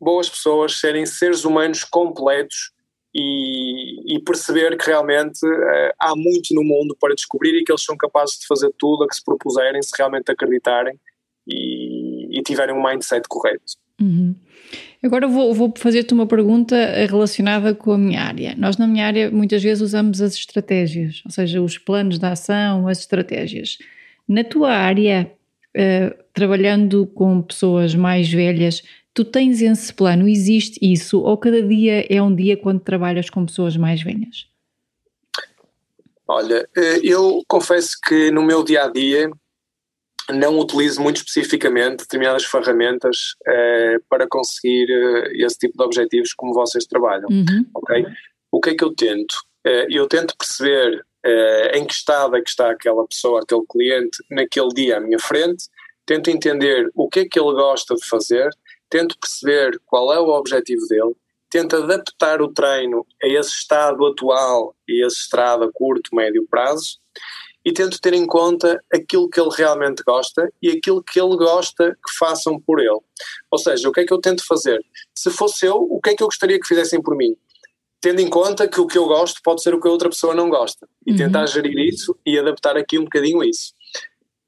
[0.00, 2.72] boas pessoas, serem seres humanos completos
[3.14, 7.84] e, e perceber que realmente uh, há muito no mundo para descobrir e que eles
[7.84, 10.98] são capazes de fazer tudo a que se propuserem, se realmente acreditarem
[11.46, 13.83] e, e tiverem um mindset correto.
[14.00, 14.34] Uhum.
[15.02, 16.76] Agora vou, vou fazer-te uma pergunta
[17.08, 18.54] relacionada com a minha área.
[18.56, 22.88] Nós, na minha área, muitas vezes usamos as estratégias, ou seja, os planos de ação,
[22.88, 23.78] as estratégias.
[24.28, 25.30] Na tua área,
[25.76, 30.28] uh, trabalhando com pessoas mais velhas, tu tens esse plano?
[30.28, 31.20] Existe isso?
[31.20, 34.46] Ou cada dia é um dia quando trabalhas com pessoas mais velhas?
[36.26, 39.30] Olha, eh, eu confesso que no meu dia a dia
[40.30, 46.54] não utilizo muito especificamente determinadas ferramentas eh, para conseguir eh, esse tipo de objetivos como
[46.54, 47.66] vocês trabalham, uhum.
[47.74, 48.06] ok?
[48.50, 49.36] O que é que eu tento?
[49.66, 51.04] Eh, eu tento perceber
[51.72, 55.64] em que estado é que está aquela pessoa, aquele cliente naquele dia à minha frente,
[56.04, 58.50] tento entender o que é que ele gosta de fazer,
[58.90, 61.16] tento perceber qual é o objetivo dele,
[61.48, 66.98] tento adaptar o treino a esse estado atual e esse estado a curto, médio prazo
[67.64, 71.92] e tento ter em conta aquilo que ele realmente gosta e aquilo que ele gosta
[71.92, 73.00] que façam por ele.
[73.50, 74.84] Ou seja, o que é que eu tento fazer?
[75.16, 77.34] Se fosse eu, o que é que eu gostaria que fizessem por mim?
[78.00, 80.34] Tendo em conta que o que eu gosto pode ser o que a outra pessoa
[80.34, 80.86] não gosta.
[81.06, 81.16] E uhum.
[81.16, 83.72] tentar gerir isso e adaptar aqui um bocadinho isso.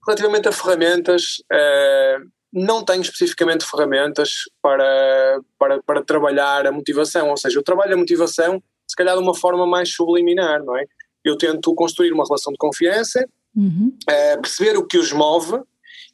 [0.06, 7.30] Relativamente a ferramentas, uh, não tenho especificamente ferramentas para, para, para trabalhar a motivação.
[7.30, 10.84] Ou seja, eu trabalho a motivação se calhar de uma forma mais subliminar, não é?
[11.28, 13.96] Eu tento construir uma relação de confiança, uhum.
[14.02, 15.60] uh, perceber o que os move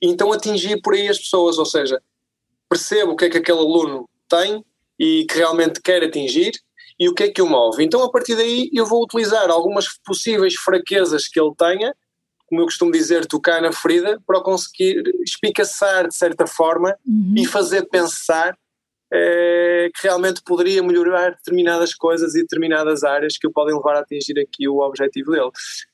[0.00, 2.00] e então atingir por aí as pessoas, ou seja,
[2.68, 4.64] percebo o que é que aquele aluno tem
[4.98, 6.52] e que realmente quer atingir
[6.98, 7.82] e o que é que o move.
[7.82, 11.94] Então a partir daí eu vou utilizar algumas possíveis fraquezas que ele tenha,
[12.46, 17.34] como eu costumo dizer, tocar na ferida, para conseguir espicaçar de certa forma uhum.
[17.36, 18.56] e fazer pensar
[19.12, 24.00] é, que realmente poderia melhorar determinadas coisas e determinadas áreas que o podem levar a
[24.00, 25.50] atingir aqui o objetivo dele.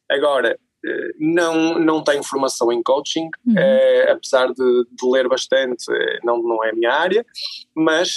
[0.08, 3.58] Agora, eh, não, não tenho formação em coaching, uhum.
[3.58, 5.84] é, apesar de, de, ler bastante,
[6.22, 7.26] não, não é a minha área,
[7.74, 8.16] mas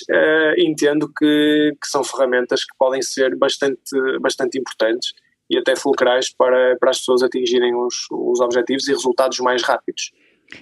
[0.58, 3.80] entendo que, que são ferramentas que podem ser bastante,
[4.20, 5.14] bastante importantes
[5.50, 10.12] e até fulcrais para, para as pessoas atingirem os, os objetivos e resultados mais rápidos.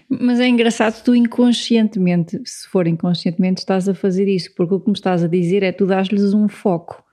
[0.10, 4.88] Mas é engraçado, tu inconscientemente, se for inconscientemente, estás a fazer isso, porque o que
[4.88, 7.04] me estás a dizer é tu dás-lhes um foco.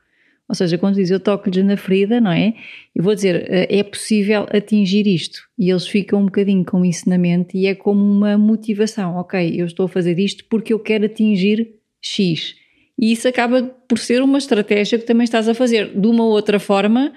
[0.49, 2.55] Ou seja, quando diz eu toco-lhes na ferida, não é?
[2.95, 5.41] Eu vou dizer, eh, é possível atingir isto.
[5.59, 9.17] E eles ficam um bocadinho com isso na mente e é como uma motivação.
[9.17, 12.55] Ok, eu estou a fazer isto porque eu quero atingir X.
[12.99, 16.61] E isso acaba por ser uma estratégia que também estás a fazer de uma outra
[16.61, 17.12] forma,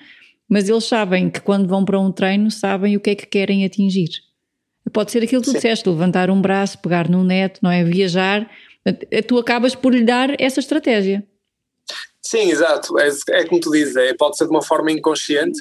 [0.50, 3.64] mas eles sabem que quando vão para um treino sabem o que é que querem
[3.64, 4.10] atingir.
[4.94, 5.58] Pode ser aquilo que tu Sim.
[5.58, 7.84] disseste, levantar um braço, pegar num neto, não é?
[7.84, 8.50] Viajar.
[9.28, 11.26] Tu acabas por lhe dar essa estratégia.
[12.22, 12.98] Sim, exato.
[13.00, 15.60] É, é como tu dizes, é, pode ser de uma forma inconsciente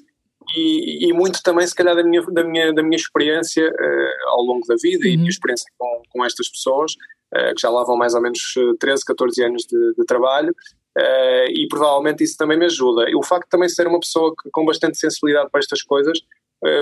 [0.56, 4.42] e, e, muito também, se calhar, da minha, da minha, da minha experiência uh, ao
[4.42, 5.12] longo da vida uhum.
[5.12, 6.92] e minha experiência com, com estas pessoas,
[7.34, 8.40] uh, que já lá vão mais ou menos
[8.80, 13.10] 13, 14 anos de, de trabalho, uh, e provavelmente isso também me ajuda.
[13.10, 16.18] E o facto de também ser uma pessoa que, com bastante sensibilidade para estas coisas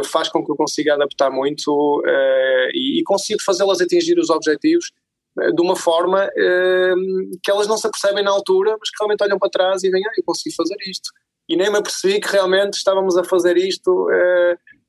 [0.04, 2.02] faz com que eu consiga adaptar muito
[2.72, 4.90] e, e consigo fazê-las atingir os objetivos
[5.54, 6.30] de uma forma
[7.42, 10.02] que elas não se apercebem na altura, mas que realmente olham para trás e veem,
[10.06, 11.10] ah, eu consegui fazer isto.
[11.46, 14.08] E nem me apercebi que realmente estávamos a fazer isto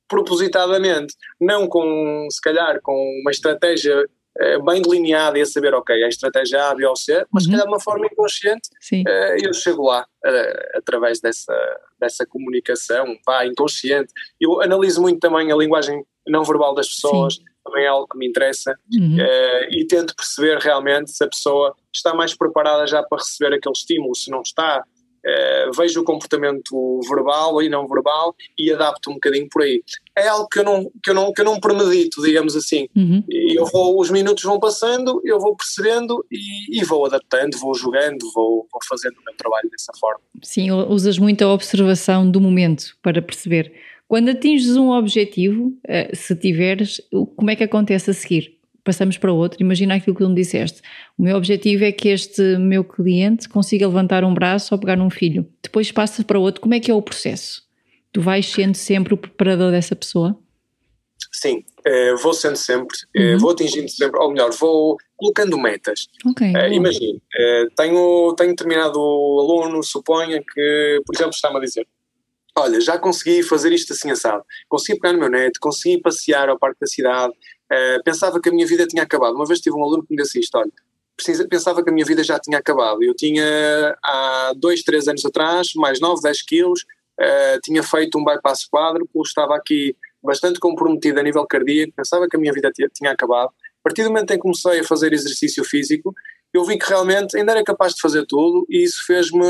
[0.07, 1.15] propositadamente.
[1.39, 4.07] Não com, se calhar, com uma estratégia
[4.41, 7.45] uh, bem delineada e a saber, ok, a estratégia A, B ou C, mas uhum.
[7.45, 10.05] se calhar de uma forma inconsciente, uh, eu chego lá
[10.75, 11.55] através dessa,
[11.99, 14.11] dessa comunicação, pá, inconsciente.
[14.41, 17.35] Eu analiso muito também a linguagem não verbal das pessoas.
[17.35, 19.17] Sim também é algo que me interessa uhum.
[19.17, 23.73] uh, e tento perceber realmente se a pessoa está mais preparada já para receber aquele
[23.73, 24.83] estímulo, se não está.
[25.27, 29.83] Uh, vejo o comportamento verbal e não verbal e adapto um bocadinho por aí.
[30.17, 32.87] É algo que eu não, que eu não, que eu não premedito, digamos assim.
[32.95, 33.23] Uhum.
[33.29, 37.73] E eu vou, os minutos vão passando, eu vou percebendo e, e vou adaptando, vou
[37.73, 40.21] jogando, vou, vou fazendo o meu trabalho dessa forma.
[40.41, 43.73] Sim, usas muito a observação do momento para perceber
[44.07, 47.01] quando atinges um objetivo, eh, se tiveres,
[47.35, 48.56] como é que acontece a seguir?
[48.87, 49.57] Passamos para outro.
[49.59, 50.81] Imagina aquilo que tu me disseste.
[51.17, 55.09] O meu objetivo é que este meu cliente consiga levantar um braço ou pegar num
[55.09, 55.45] filho.
[55.61, 56.61] Depois passa para outro.
[56.61, 57.63] Como é que é o processo?
[58.13, 60.39] Tu vais sendo sempre o preparador dessa pessoa?
[61.33, 63.39] Sim, eh, vou sendo sempre, eh, uhum.
[63.39, 66.07] vou atingindo sempre, ou melhor, vou colocando metas.
[66.25, 67.21] Okay, uh, Imagine,
[67.75, 71.85] tenho, tenho determinado aluno, suponha que, por exemplo, está-me a dizer:
[72.57, 76.57] olha, já consegui fazer isto assim assado, consegui pegar no meu neto, consegui passear ao
[76.57, 77.33] parque da cidade,
[77.71, 79.35] uh, pensava que a minha vida tinha acabado.
[79.35, 80.71] Uma vez tive um aluno que me disse isto, olha,
[81.49, 83.03] pensava que a minha vida já tinha acabado.
[83.03, 86.81] Eu tinha há dois, três anos atrás, mais 9, 10 quilos,
[87.19, 92.35] uh, tinha feito um bypass quádruplo, estava aqui bastante comprometido a nível cardíaco, pensava que
[92.35, 93.49] a minha vida tinha, tinha acabado.
[93.49, 96.13] A partir do momento em que comecei a fazer exercício físico,
[96.53, 99.45] eu vi que realmente ainda era capaz de fazer tudo e isso fez-me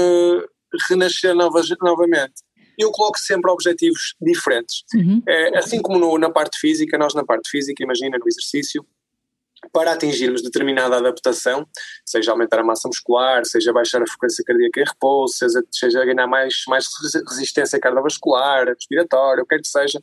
[0.90, 2.47] renascer novas, novamente
[2.78, 4.84] eu coloco sempre objetivos diferentes.
[4.94, 5.22] Uhum.
[5.28, 8.86] É, assim como no, na parte física, nós na parte física, imagina no exercício,
[9.72, 11.68] para atingirmos determinada adaptação,
[12.06, 16.28] seja aumentar a massa muscular, seja baixar a frequência cardíaca em repouso, seja, seja ganhar
[16.28, 16.86] mais, mais
[17.28, 20.02] resistência cardiovascular, respiratória, o que quer que seja,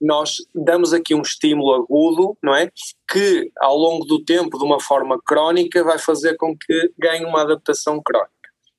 [0.00, 2.70] nós damos aqui um estímulo agudo, não é?
[3.08, 7.42] Que ao longo do tempo, de uma forma crónica, vai fazer com que ganhe uma
[7.42, 8.32] adaptação crónica.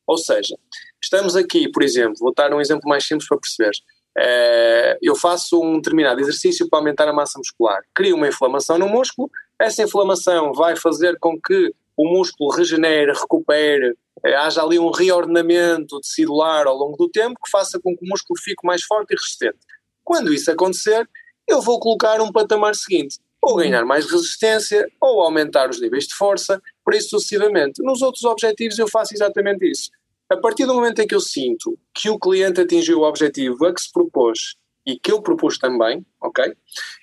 [0.05, 0.57] Ou seja,
[1.03, 3.71] Estamos aqui, por exemplo, vou dar um exemplo mais simples para perceber.
[4.17, 7.81] Uh, eu faço um determinado exercício para aumentar a massa muscular.
[7.93, 13.89] Crio uma inflamação no músculo, essa inflamação vai fazer com que o músculo regenere, recupere,
[13.89, 18.07] uh, haja ali um reordenamento celular ao longo do tempo que faça com que o
[18.07, 19.59] músculo fique mais forte e resistente.
[20.05, 21.07] Quando isso acontecer,
[21.45, 26.15] eu vou colocar um patamar seguinte, ou ganhar mais resistência, ou aumentar os níveis de
[26.15, 27.83] força, por isso sucessivamente.
[27.83, 29.89] Nos outros objetivos eu faço exatamente isso.
[30.29, 33.73] A partir do momento em que eu sinto que o cliente atingiu o objetivo a
[33.73, 34.55] que se propôs
[34.85, 36.53] e que eu propus também, ok?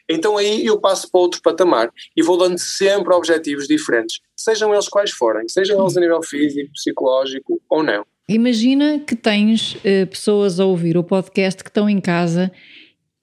[0.08, 4.88] Então aí eu passo para outro patamar e vou dando sempre objetivos diferentes, sejam eles
[4.88, 8.04] quais forem, sejam eles a nível físico, psicológico ou não.
[8.28, 12.52] Imagina que tens uh, pessoas a ouvir o podcast que estão em casa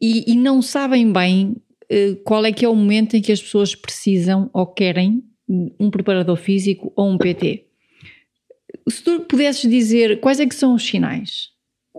[0.01, 1.55] e, e não sabem bem
[1.91, 5.23] uh, qual é que é o momento em que as pessoas precisam ou querem
[5.79, 7.66] um preparador físico ou um PT
[8.89, 11.49] se tu pudesses dizer quais é que são os sinais,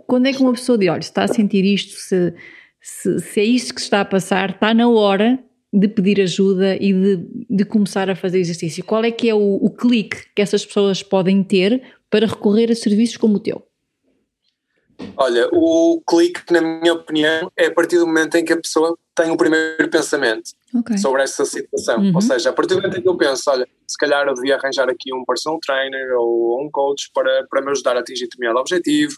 [0.07, 2.33] quando é que uma pessoa diz, olha, se está a sentir isto, se,
[2.81, 5.39] se, se é isto que se está a passar, está na hora
[5.71, 8.83] de pedir ajuda e de, de começar a fazer exercício?
[8.83, 12.75] Qual é que é o, o clique que essas pessoas podem ter para recorrer a
[12.75, 13.63] serviços como o teu?
[15.15, 18.97] Olha, o clique, na minha opinião, é a partir do momento em que a pessoa
[19.19, 20.97] tem o primeiro pensamento okay.
[20.97, 21.99] sobre essa situação.
[21.99, 22.13] Uhum.
[22.15, 24.55] Ou seja, a partir do momento em que eu penso, olha, se calhar eu devia
[24.55, 28.59] arranjar aqui um personal trainer ou um coach para, para me ajudar a atingir determinado
[28.59, 29.17] objetivo.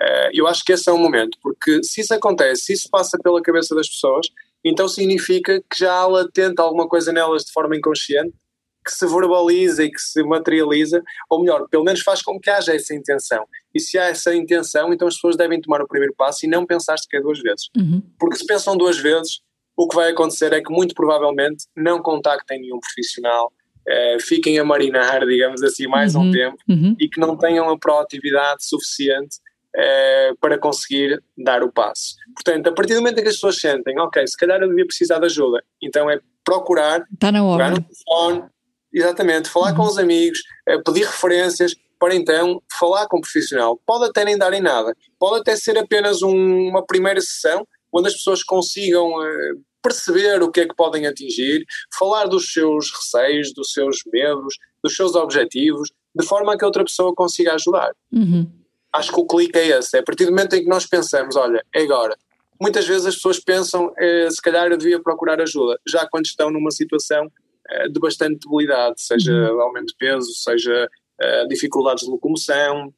[0.00, 3.16] Uh, eu acho que esse é o momento, porque se isso acontece, se isso passa
[3.22, 4.26] pela cabeça das pessoas,
[4.64, 8.34] então significa que já há latente alguma coisa nelas de forma inconsciente
[8.84, 12.74] que se verbaliza e que se materializa, ou melhor, pelo menos faz com que haja
[12.74, 13.46] essa intenção.
[13.74, 16.64] E se há essa intenção, então as pessoas devem tomar o primeiro passo e não
[16.64, 17.68] pensar sequer duas vezes.
[17.76, 18.02] Uhum.
[18.18, 19.40] Porque se pensam duas vezes,
[19.76, 23.52] o que vai acontecer é que muito provavelmente não contactem nenhum profissional,
[23.86, 26.28] eh, fiquem a marinar, digamos assim, mais uhum.
[26.28, 26.96] um tempo uhum.
[26.98, 29.38] e que não tenham a proatividade suficiente
[29.74, 32.14] eh, para conseguir dar o passo.
[32.34, 34.86] Portanto, a partir do momento em que as pessoas sentem, ok, se calhar eu devia
[34.86, 37.70] precisar de ajuda, então é procurar, Está na hora.
[37.70, 38.44] no telefone,
[38.94, 39.76] Exatamente, falar uhum.
[39.78, 43.80] com os amigos, eh, pedir referências para então falar com o profissional.
[43.86, 48.08] Pode até nem dar em nada, pode até ser apenas um, uma primeira sessão onde
[48.08, 51.64] as pessoas consigam uh, perceber o que é que podem atingir,
[51.96, 56.66] falar dos seus receios, dos seus medos, dos seus objetivos, de forma a que a
[56.66, 57.92] outra pessoa consiga ajudar.
[58.10, 58.50] Uhum.
[58.92, 61.36] Acho que o clique é esse, é a partir do momento em que nós pensamos,
[61.36, 62.16] olha, é agora.
[62.60, 66.50] Muitas vezes as pessoas pensam, eh, se calhar eu devia procurar ajuda, já quando estão
[66.50, 67.30] numa situação
[67.68, 69.60] eh, de bastante debilidade, seja uhum.
[69.60, 70.88] aumento de peso, seja
[71.48, 72.92] dificuldades de locomoção,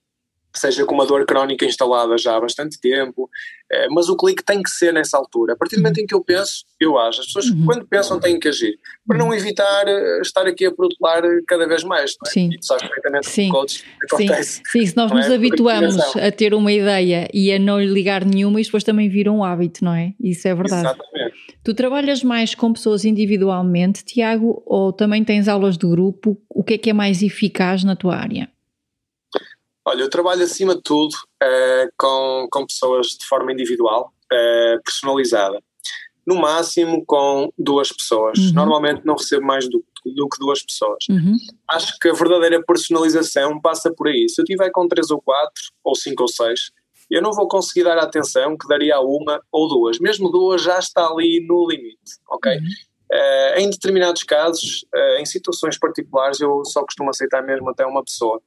[0.55, 3.29] seja com uma dor crónica instalada já há bastante tempo,
[3.73, 5.55] uh, mas o clique tem que ser nessa altura.
[5.55, 7.21] A partir do momento em que eu penso, eu acho.
[7.21, 7.65] As pessoas, uhum.
[7.65, 9.87] quando pensam, têm que agir, para não evitar
[10.21, 12.17] estar aqui a protelar cada vez mais.
[12.27, 12.31] É?
[12.31, 12.51] Sim.
[12.53, 13.49] E tu sabes perfeitamente Sim.
[13.51, 14.57] coach acontece.
[14.57, 14.63] Sim.
[14.81, 15.35] Sim, se nós nos é?
[15.35, 19.31] habituamos a ter uma ideia e a não lhe ligar nenhuma, isso depois também vira
[19.33, 20.15] um hábito, não é?
[20.21, 20.87] Isso é verdade.
[20.87, 21.37] Exatamente.
[21.65, 26.41] Tu trabalhas mais com pessoas individualmente, Tiago, ou também tens aulas de grupo?
[26.49, 28.49] O que é que é mais eficaz na tua área?
[29.87, 35.63] Olha, eu trabalho acima de tudo uh, com, com pessoas de forma individual, uh, personalizada.
[36.27, 38.37] No máximo com duas pessoas.
[38.37, 38.53] Uhum.
[38.53, 41.05] Normalmente não recebo mais do, do que duas pessoas.
[41.09, 41.37] Uhum.
[41.71, 44.29] Acho que a verdadeira personalização passa por aí.
[44.29, 46.73] Se eu tiver com três ou quatro, ou cinco ou seis,
[47.09, 50.01] eu não vou conseguir dar a atenção que daria a uma ou duas.
[50.01, 52.57] Mesmo duas já está ali no limite, ok?
[52.57, 52.65] Uhum.
[53.13, 58.03] Uh, em determinados casos, uh, em situações particulares, eu só costumo aceitar mesmo até uma
[58.03, 58.43] pessoa.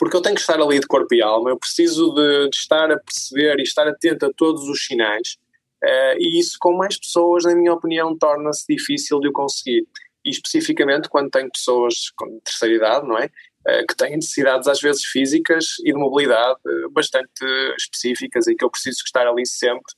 [0.00, 2.90] Porque eu tenho que estar ali de corpo e alma, eu preciso de, de estar
[2.90, 5.36] a perceber e estar atento a todos os sinais.
[5.84, 9.86] Uh, e isso, com mais pessoas, na minha opinião, torna-se difícil de o conseguir.
[10.24, 13.28] E especificamente quando tenho pessoas com terceira idade, não é?
[13.66, 17.44] Eh, que têm necessidades às vezes físicas e de mobilidade eh, bastante
[17.78, 19.94] específicas e que eu preciso estar ali sempre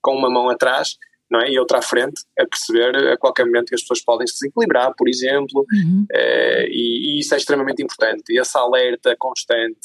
[0.00, 0.96] com uma mão atrás
[1.30, 1.50] não é?
[1.50, 4.94] e outra à frente, a perceber a qualquer momento que as pessoas podem se desequilibrar,
[4.96, 6.06] por exemplo, uhum.
[6.12, 8.32] e, e, isso é extremamente importante.
[8.32, 9.80] E essa alerta constante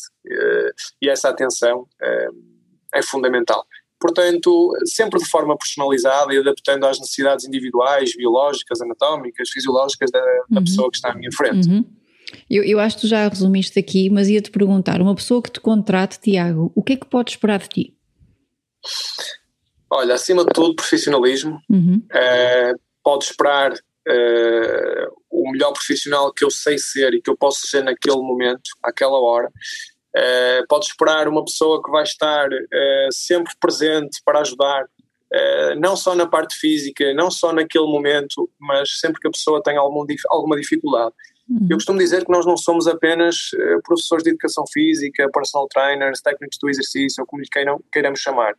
[1.02, 1.88] e essa atenção
[2.94, 3.66] é fundamental.
[4.02, 10.58] Portanto, sempre de forma personalizada e adaptando às necessidades individuais, biológicas, anatómicas, fisiológicas da, da
[10.58, 10.64] uhum.
[10.64, 11.70] pessoa que está à minha frente.
[11.70, 11.86] Uhum.
[12.50, 15.60] Eu, eu acho que tu já resumiste aqui, mas ia-te perguntar: uma pessoa que te
[15.60, 17.98] contrate, Tiago, o que é que pode esperar de ti?
[19.94, 21.62] Olha, acima de tudo, profissionalismo.
[21.70, 22.02] Uhum.
[22.14, 27.68] Uh, pode esperar uh, o melhor profissional que eu sei ser e que eu posso
[27.68, 29.52] ser naquele momento, àquela hora.
[30.16, 32.48] Uh, pode esperar uma pessoa que vai estar
[33.12, 34.86] sempre presente para ajudar,
[35.78, 39.76] não só na parte física, não só naquele momento, mas sempre que a pessoa tem
[39.76, 41.14] algum, alguma dificuldade.
[41.50, 41.68] Uhum.
[41.70, 43.52] Eu costumo dizer que nós não somos apenas
[43.84, 48.56] professores de educação física, personal trainers, técnicos do exercício, ou como lhe queiram, queiramos chamar.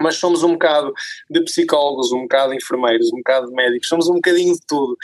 [0.00, 0.92] Mas somos um bocado
[1.28, 4.96] de psicólogos, um bocado de enfermeiros, um bocado de médicos, somos um bocadinho de tudo.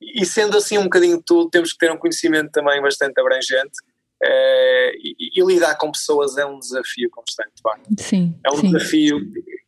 [0.00, 3.78] E sendo assim um bocadinho de tudo, temos que ter um conhecimento também bastante abrangente
[4.22, 7.50] Uh, e, e, lidar com pessoas é um desafio constante.
[7.62, 7.78] Pá.
[7.98, 8.70] Sim, é um sim.
[8.70, 9.20] desafio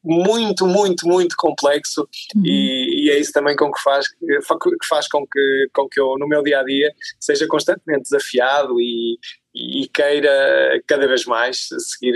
[0.03, 2.43] muito, muito, muito complexo uhum.
[2.43, 6.17] e, e, é isso também com que faz, que faz com, que, com que eu,
[6.19, 9.19] no meu dia a dia, seja constantemente desafiado e,
[9.57, 12.15] e queira cada vez mais seguir,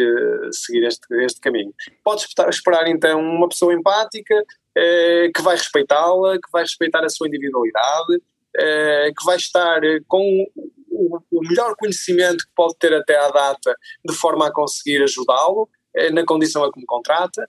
[0.53, 1.72] seguir este, este caminho.
[2.05, 4.44] Podes esperar então uma pessoa empática
[4.76, 8.22] eh, que vai respeitá-la, que vai respeitar a sua individualidade,
[8.57, 10.46] eh, que vai estar com
[10.90, 15.69] o, o melhor conhecimento que pode ter até à data de forma a conseguir ajudá-lo
[15.94, 17.48] eh, na condição a que me contrata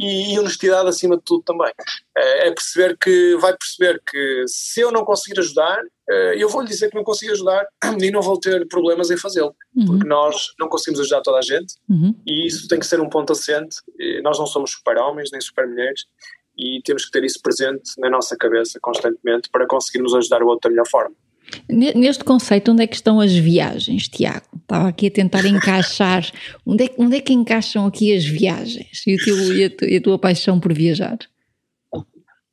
[0.00, 1.72] e, honestidade acima de tudo também.
[2.16, 5.78] Eh, é perceber que, vai perceber que se eu não conseguir ajudar,
[6.08, 7.66] eh, eu vou lhe dizer que não consigo ajudar
[8.00, 9.86] e não vou ter problemas em fazê-lo, uhum.
[9.86, 12.14] porque nós não conseguimos ajudar toda a gente uhum.
[12.26, 13.76] e isso tem que ser um ponto assente.
[14.22, 16.06] Nós não somos super-homens nem super-mulheres
[16.56, 20.68] e temos que ter isso presente na nossa cabeça constantemente para conseguirmos ajudar o outro
[20.68, 21.14] da melhor forma.
[21.68, 24.46] Neste conceito, onde é que estão as viagens, Tiago?
[24.60, 26.24] Estava aqui a tentar encaixar.
[26.66, 29.96] onde, é, onde é que encaixam aqui as viagens e, teu, e, a, tu, e
[29.96, 31.18] a tua paixão por viajar?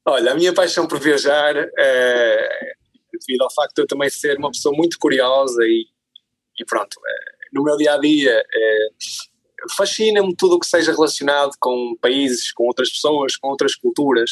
[0.06, 2.74] Olha, a minha paixão por viajar é
[3.20, 5.86] devido ao facto de eu também ser uma pessoa muito curiosa e,
[6.60, 8.88] e pronto, é, no meu dia a dia é,
[9.76, 14.32] fascina-me tudo o que seja relacionado com países, com outras pessoas, com outras culturas.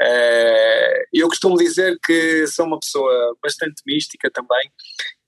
[0.00, 4.70] É, eu costumo dizer que sou uma pessoa bastante mística também,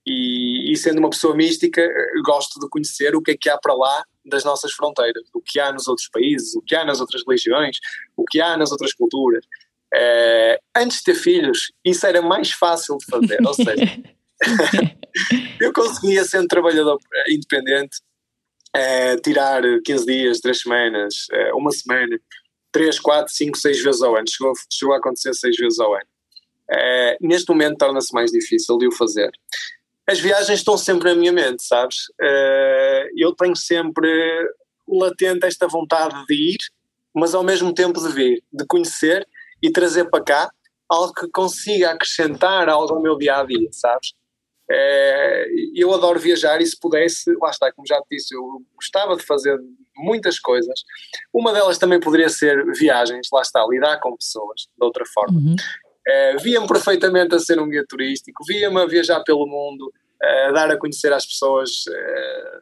[0.06, 1.82] e, e, sendo uma pessoa mística,
[2.24, 5.58] gosto de conhecer o que é que há para lá das nossas fronteiras, o que
[5.58, 7.78] há nos outros países, o que há nas outras religiões,
[8.16, 9.44] o que há nas outras culturas.
[9.92, 13.74] É, antes de ter filhos, isso era mais fácil de fazer, ou seja,
[15.60, 17.98] eu conseguia, sendo trabalhador independente,
[18.76, 22.18] é, tirar 15 dias, 3 semanas, é, uma semana,
[22.70, 24.28] 3, 4, 5, 6 vezes ao ano.
[24.28, 26.06] Chegou, chegou a acontecer 6 vezes ao ano.
[26.70, 29.30] É, neste momento torna-se mais difícil de o fazer.
[30.06, 31.96] As viagens estão sempre na minha mente, sabes?
[33.16, 34.08] eu tenho sempre
[34.86, 36.58] latente esta vontade de ir,
[37.14, 39.26] mas ao mesmo tempo de vir, de conhecer
[39.60, 40.50] e trazer para cá
[40.88, 44.12] algo que consiga acrescentar algo ao meu dia a dia, sabes?
[44.68, 49.16] É, eu adoro viajar e se pudesse, lá está, como já te disse, eu gostava
[49.16, 49.58] de fazer
[49.96, 50.80] muitas coisas.
[51.32, 55.38] Uma delas também poderia ser viagens, lá está, lidar com pessoas de outra forma.
[55.38, 55.56] Uhum.
[56.06, 59.92] É, via-me perfeitamente a ser um guia turístico, via-me a viajar pelo mundo,
[60.22, 61.70] a dar a conhecer às pessoas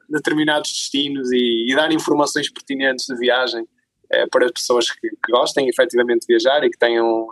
[0.08, 3.66] determinados destinos e, e, dar informações pertinentes de viagem
[4.30, 7.26] para as pessoas que, que, gostem efetivamente de viajar e que tenham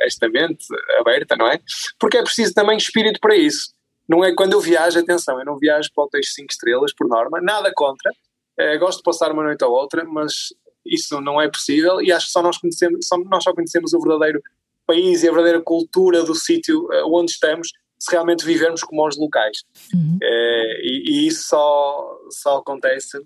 [0.00, 0.66] esta mente
[0.98, 1.60] aberta, não é?
[1.98, 3.72] Porque é preciso também espírito para isso
[4.08, 7.40] não é quando eu viajo, atenção, eu não viajo para hotéis 5 estrelas por norma,
[7.40, 8.10] nada contra,
[8.58, 10.52] é, gosto de passar uma noite ou outra, mas
[10.84, 14.00] isso não é possível e acho que só nós conhecemos, só, nós só conhecemos o
[14.00, 14.42] verdadeiro
[14.86, 19.18] país e a verdadeira cultura do sítio eh, onde estamos se realmente vivermos como os
[19.18, 19.64] locais.
[19.92, 20.18] Uhum.
[20.22, 23.18] É, e, e, isso só, só acontece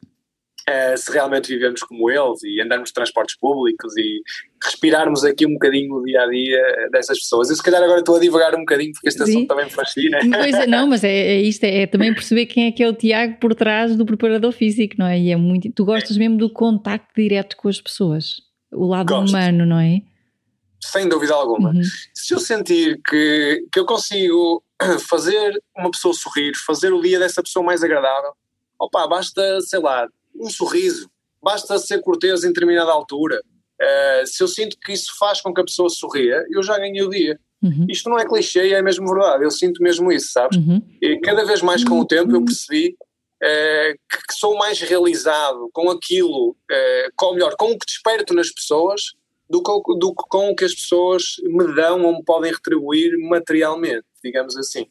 [0.68, 4.22] é, se realmente vivemos como eles e andarmos de transportes públicos e
[4.62, 7.50] respirarmos aqui um bocadinho o dia a dia dessas pessoas.
[7.50, 9.30] Eu se calhar agora estou a divagar um bocadinho porque este Sim.
[9.30, 10.18] assunto também me fascina.
[10.32, 12.88] Pois é, não, mas é, é isto, é, é, também perceber quem é que é
[12.88, 15.18] o Tiago por trás do preparador físico, não é?
[15.18, 15.70] E é muito.
[15.72, 18.36] Tu gostas mesmo do contacto direto com as pessoas,
[18.70, 19.30] o lado Gosto.
[19.30, 20.02] humano, não é?
[20.80, 21.70] Sem dúvida alguma.
[21.70, 21.82] Uhum.
[22.12, 24.62] Se eu sentir que, que eu consigo
[25.08, 28.32] fazer uma pessoa sorrir, fazer o dia dessa pessoa mais agradável,
[28.78, 30.08] opa, basta, sei lá,
[30.42, 31.10] um sorriso,
[31.42, 33.42] basta ser cortês em determinada altura.
[33.80, 37.02] Uh, se eu sinto que isso faz com que a pessoa sorria, eu já ganhei
[37.02, 37.38] o dia.
[37.62, 37.86] Uhum.
[37.88, 40.56] Isto não é clichê, é mesmo verdade, eu sinto mesmo isso, sabes?
[40.56, 40.82] Uhum.
[41.00, 42.96] E cada vez mais com o tempo eu percebi
[43.42, 48.50] uh, que sou mais realizado com aquilo, uh, com, melhor, com o que desperto nas
[48.50, 49.12] pessoas
[49.48, 53.16] do que, do que com o que as pessoas me dão ou me podem retribuir
[53.18, 54.86] materialmente, digamos assim.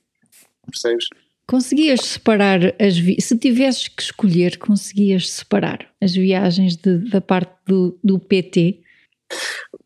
[0.65, 1.07] Percebes?
[1.47, 7.99] Conseguias separar as se tivesses que escolher, conseguias separar as viagens de, da parte do,
[8.03, 8.81] do PT?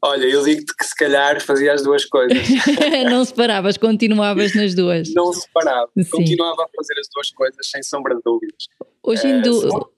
[0.01, 2.37] Olha, eu digo-te que se calhar fazia as duas coisas.
[3.09, 5.11] não separavas, continuavas nas duas.
[5.13, 6.09] Não separava, Sim.
[6.09, 8.67] continuava a fazer as duas coisas sem sombra de dúvidas.
[9.03, 9.89] Hoje em, do,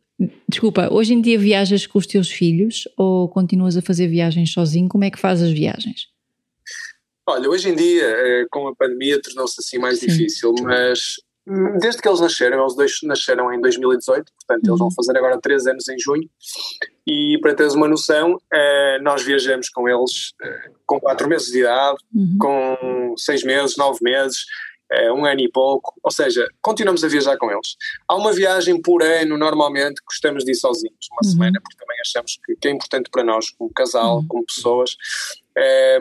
[0.50, 4.90] Desculpa, hoje em dia viajas com os teus filhos ou continuas a fazer viagens sozinho?
[4.90, 6.08] Como é que fazes as viagens?
[7.28, 10.08] Olha, hoje em dia, eh, com a pandemia, tornou-se assim mais Sim.
[10.08, 11.18] difícil, mas
[11.80, 14.94] Desde que eles nasceram, eles dois nasceram em 2018, portanto eles vão uhum.
[14.94, 16.30] fazer agora 3 anos em junho,
[17.08, 21.60] e para teres uma noção, eh, nós viajamos com eles eh, com 4 meses de
[21.60, 22.38] idade, uhum.
[22.38, 24.44] com 6 meses, 9 meses,
[24.92, 27.78] eh, um ano e pouco, ou seja, continuamos a viajar com eles.
[28.10, 31.32] Há uma viagem por ano, normalmente, gostamos de ir sozinhos, uma uhum.
[31.32, 34.28] semana, porque também achamos que, que, é importante para nós, como casal, uhum.
[34.28, 34.98] como pessoas,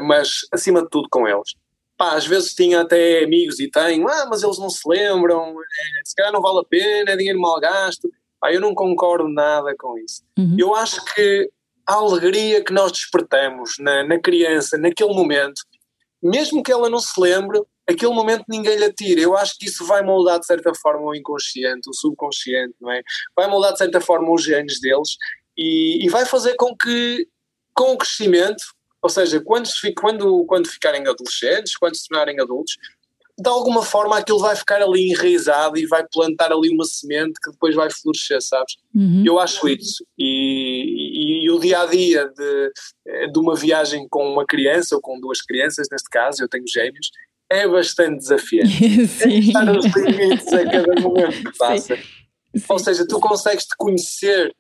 [0.01, 1.55] mas acima de tudo com eles
[1.97, 6.03] pá, às vezes tinha até amigos e tenho, ah, mas eles não se lembram, é,
[6.05, 8.11] se calhar não vale a pena, é dinheiro mal gasto.
[8.41, 10.23] Pá, eu não concordo nada com isso.
[10.39, 10.57] Uhum.
[10.59, 11.51] Eu acho que
[11.87, 15.63] a alegria que nós despertamos na, na criança, naquele momento,
[16.23, 19.21] mesmo que ela não se lembre, aquele momento ninguém lhe atira.
[19.21, 23.03] Eu acho que isso vai moldar de certa forma o inconsciente, o subconsciente, não é?
[23.35, 25.17] Vai moldar de certa forma os genes deles
[25.57, 27.29] e, e vai fazer com que,
[27.73, 28.65] com o crescimento,
[29.07, 32.77] ou seja, quando, quando, quando ficarem adolescentes, quando se tornarem adultos,
[33.39, 37.53] de alguma forma aquilo vai ficar ali enraizado e vai plantar ali uma semente que
[37.53, 38.75] depois vai florescer, sabes?
[38.93, 39.23] Uhum.
[39.25, 40.05] Eu acho isso.
[40.19, 45.01] E, e, e, o dia a dia de, de uma viagem com uma criança ou
[45.01, 47.09] com duas crianças, neste caso, eu tenho gêmeos,
[47.49, 48.73] é bastante desafiante.
[49.07, 49.35] Sim.
[49.35, 51.95] É estar nos limites a cada momento que passa.
[51.95, 52.03] Sim.
[52.57, 52.65] Sim.
[52.69, 54.53] Ou seja, tu consegues te conhecer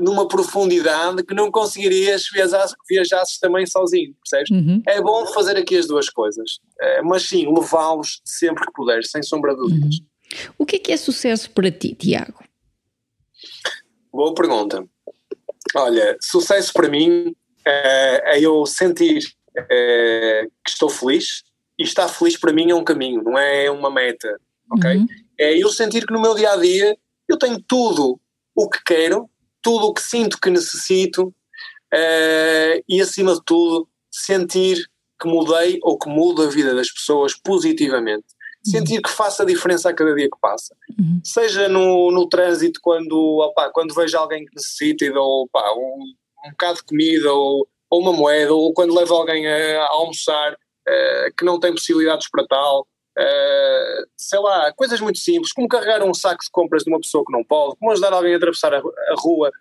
[0.00, 4.50] numa profundidade que não conseguirias viajar, viajasses também sozinho, percebes?
[4.50, 4.82] Uhum.
[4.86, 9.22] É bom fazer aqui as duas coisas, eh, mas sim, levá-los sempre que puderes, sem
[9.22, 9.96] sombra de dúvidas.
[9.96, 10.06] Uhum.
[10.58, 12.44] O que é que é sucesso para ti, Tiago?
[14.12, 14.84] Boa pergunta.
[15.74, 17.34] Olha, sucesso para mim
[17.66, 19.24] é, é eu sentir
[19.56, 21.42] é, que estou feliz
[21.78, 24.38] e estar feliz para mim é um caminho, não é uma meta,
[24.70, 24.96] ok?
[24.96, 25.06] Uhum.
[25.38, 26.96] É eu sentir que no meu dia a dia
[27.28, 28.20] eu tenho tudo
[28.54, 29.28] o que quero
[29.64, 34.86] tudo o que sinto que necessito uh, e, acima de tudo, sentir
[35.20, 38.26] que mudei ou que mudo a vida das pessoas positivamente.
[38.66, 38.72] Uhum.
[38.72, 40.76] Sentir que faço a diferença a cada dia que passa.
[40.98, 41.20] Uhum.
[41.24, 46.14] Seja no, no trânsito, quando, quando vejo alguém que necessita e dou um,
[46.46, 50.52] um bocado de comida ou, ou uma moeda, ou quando levo alguém a, a almoçar
[50.52, 52.86] uh, que não tem possibilidades para tal.
[53.16, 57.24] Uh, sei lá, coisas muito simples, como carregar um saco de compras de uma pessoa
[57.24, 59.52] que não pode, como ajudar alguém a atravessar a, a rua.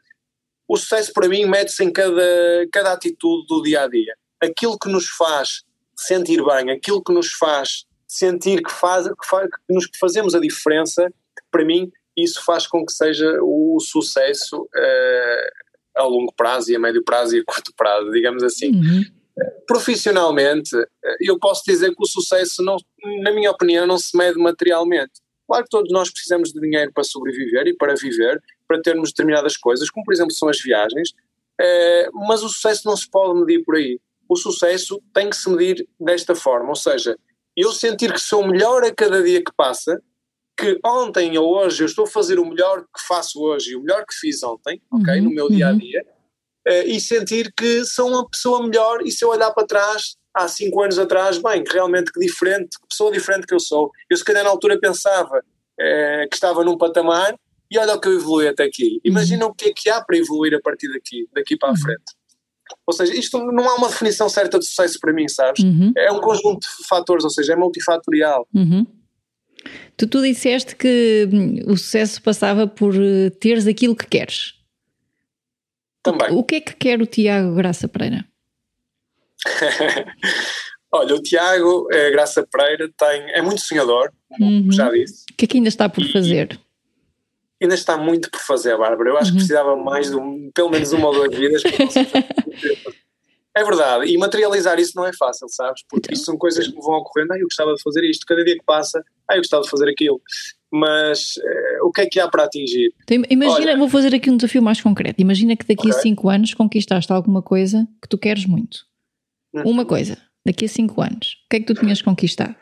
[0.67, 4.15] O sucesso para mim mete-se em cada, cada atitude do dia a dia.
[4.41, 5.63] Aquilo que nos faz
[5.95, 10.39] sentir bem, aquilo que nos faz sentir que, faz, que, faz, que nos fazemos a
[10.39, 11.11] diferença,
[11.51, 15.51] para mim, isso faz com que seja o sucesso uh,
[15.95, 18.71] a longo prazo e a médio prazo e a curto prazo, digamos assim.
[18.71, 19.22] Uhum
[19.67, 20.75] profissionalmente,
[21.19, 22.77] eu posso dizer que o sucesso, não,
[23.21, 25.21] na minha opinião, não se mede materialmente.
[25.47, 29.57] Claro que todos nós precisamos de dinheiro para sobreviver e para viver, para termos determinadas
[29.57, 31.13] coisas, como por exemplo são as viagens,
[31.59, 33.99] eh, mas o sucesso não se pode medir por aí.
[34.27, 37.17] O sucesso tem que se medir desta forma, ou seja,
[37.55, 40.01] eu sentir que sou melhor a cada dia que passa,
[40.57, 43.81] que ontem ou hoje eu estou a fazer o melhor que faço hoje e o
[43.81, 45.77] melhor que fiz ontem, ok, uhum, no meu dia a uhum.
[46.67, 50.47] Uh, e sentir que sou uma pessoa melhor e se eu olhar para trás há
[50.47, 53.91] cinco anos atrás, bem, realmente que diferente, que pessoa diferente que eu sou.
[54.09, 57.35] Eu se calhar na altura pensava uh, que estava num patamar
[57.69, 58.93] e olha o que eu evolui até aqui.
[58.93, 58.99] Uhum.
[59.03, 61.77] Imagina o que é que há para evoluir a partir daqui, daqui para a uhum.
[61.77, 62.03] frente.
[62.85, 65.63] Ou seja, isto não há uma definição certa de sucesso para mim, sabes?
[65.63, 65.91] Uhum.
[65.95, 68.47] É um conjunto de fatores, ou seja, é multifatorial.
[68.53, 68.85] Uhum.
[69.95, 74.55] Tu, tu disseste que hum, o sucesso passava por eh, teres aquilo que queres.
[76.03, 76.31] Também.
[76.31, 78.25] O que é que quer o Tiago Graça Pereira?
[80.91, 84.71] Olha, o Tiago é, Graça Pereira tem, é muito sonhador, uhum.
[84.71, 85.23] já disse.
[85.31, 86.59] O que é que ainda está por fazer?
[87.63, 89.09] ainda está muito por fazer, Bárbara.
[89.09, 89.37] Eu acho uhum.
[89.37, 91.63] que precisava mais de um, pelo menos uma ou duas vidas.
[93.55, 95.83] é verdade, e materializar isso não é fácil, sabes?
[95.87, 96.13] Porque então.
[96.13, 97.33] isso são coisas que me vão ocorrendo.
[97.33, 99.89] Ah, eu gostava de fazer isto, cada dia que passa, ah, eu gostava de fazer
[99.89, 100.21] aquilo
[100.73, 102.91] mas uh, o que é que há para atingir?
[103.03, 105.21] Então, imagina, Olha, vou fazer aqui um desafio mais concreto.
[105.21, 105.99] Imagina que daqui okay.
[105.99, 108.79] a 5 anos conquistaste alguma coisa que tu queres muito.
[109.53, 109.61] Hum.
[109.65, 111.37] Uma coisa, daqui a 5 anos.
[111.45, 112.55] O que é que tu tinhas conquistado?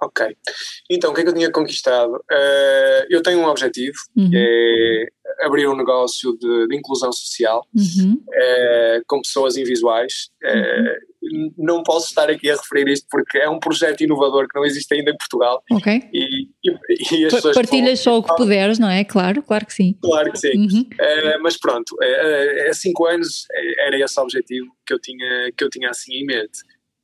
[0.00, 0.34] Ok.
[0.90, 2.14] Então, o que é que eu tinha conquistado?
[2.14, 4.30] Uh, eu tenho um objetivo, uhum.
[4.30, 8.14] que é abrir um negócio de, de inclusão social uhum.
[8.14, 10.30] uh, com pessoas invisuais.
[10.42, 10.84] Uhum.
[11.56, 14.92] Não posso estar aqui a referir isto porque é um projeto inovador que não existe
[14.94, 15.62] ainda em Portugal.
[15.70, 16.08] Ok.
[16.12, 19.04] E, e, e as Partilhas só o que puderes, não é?
[19.04, 19.96] Claro, claro que sim.
[20.02, 20.56] Claro que sim.
[20.56, 20.86] Uhum.
[21.42, 21.96] mas pronto,
[22.68, 23.46] há cinco anos
[23.78, 26.60] era esse o objetivo que eu tinha, que eu tinha assim em mente.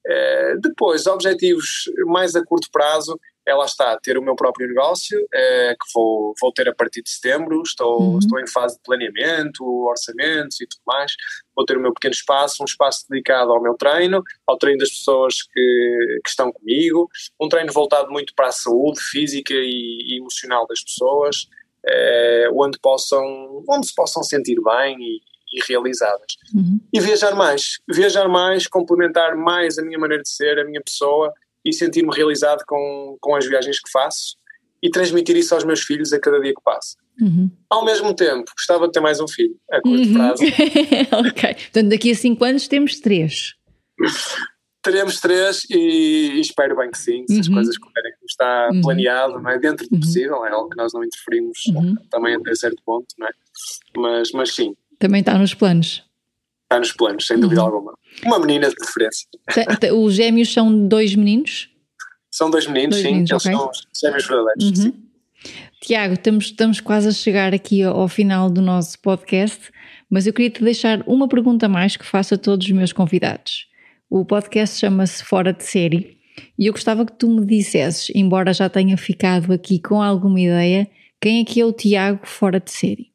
[0.07, 3.19] Eh, depois, objetivos mais a curto prazo,
[3.51, 7.03] ela está a ter o meu próprio negócio, uh, que vou, vou ter a partir
[7.03, 8.19] de setembro, estou, uhum.
[8.19, 11.13] estou em fase de planeamento, orçamentos e tudo mais,
[11.55, 14.91] vou ter o meu pequeno espaço, um espaço dedicado ao meu treino, ao treino das
[14.91, 17.09] pessoas que, que estão comigo,
[17.41, 21.49] um treino voltado muito para a saúde física e, e emocional das pessoas,
[21.85, 25.21] uh, onde, possam, onde se possam sentir bem e,
[25.53, 26.37] e realizadas.
[26.55, 26.81] Uhum.
[26.93, 31.33] E viajar mais, viajar mais, complementar mais a minha maneira de ser, a minha pessoa
[31.65, 34.37] e sentir-me realizado com, com as viagens que faço
[34.83, 36.97] e transmitir isso aos meus filhos a cada dia que passa.
[37.21, 37.51] Uhum.
[37.69, 40.15] Ao mesmo tempo, gostava de ter mais um filho, a curto uhum.
[40.15, 40.43] prazo.
[41.29, 43.55] ok, portanto daqui a 5 anos temos três.
[44.83, 47.55] Teremos três e, e, espero bem que sim, se as uhum.
[47.55, 48.81] coisas correrem como está uhum.
[48.81, 49.59] planeado, não é?
[49.59, 50.01] dentro do uhum.
[50.01, 51.65] possível, é algo que nós não interferimos
[52.11, 53.31] também até certo ponto, não é?
[53.95, 56.05] mas, mas sim, também está nos planos.
[56.71, 57.67] Está nos planos, sem dúvida uhum.
[57.67, 57.95] alguma.
[58.25, 59.27] Uma menina de preferência.
[59.93, 61.69] Os gêmeos são dois meninos?
[62.31, 63.09] São dois meninos, dois sim.
[63.09, 63.57] Meninos, eles okay.
[63.57, 64.85] são gêmeos verdadeiros.
[64.85, 64.93] Uhum.
[65.83, 69.73] Tiago, estamos, estamos quase a chegar aqui ao final do nosso podcast,
[70.09, 73.67] mas eu queria te deixar uma pergunta mais que faço a todos os meus convidados.
[74.09, 76.19] O podcast chama-se Fora de Série
[76.57, 80.89] e eu gostava que tu me dissesses, embora já tenha ficado aqui com alguma ideia,
[81.21, 83.10] quem é que é o Tiago fora de série?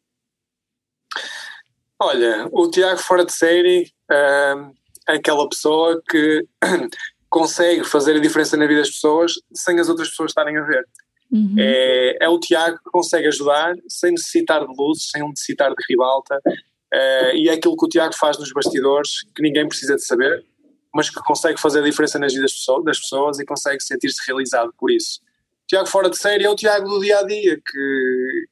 [2.06, 4.72] Olha, o Tiago fora de série uh,
[5.10, 6.46] é aquela pessoa que
[7.28, 10.86] consegue fazer a diferença na vida das pessoas sem as outras pessoas estarem a ver.
[11.32, 11.56] Uhum.
[11.58, 16.40] É, é o Tiago que consegue ajudar sem necessitar de luzes, sem necessitar de ribalta,
[16.46, 20.46] uh, e é aquilo que o Tiago faz nos bastidores, que ninguém precisa de saber,
[20.94, 22.54] mas que consegue fazer a diferença nas vidas
[22.86, 25.22] das pessoas e consegue sentir-se realizado por isso.
[25.64, 28.48] O Tiago fora de série é o Tiago do dia a dia, que,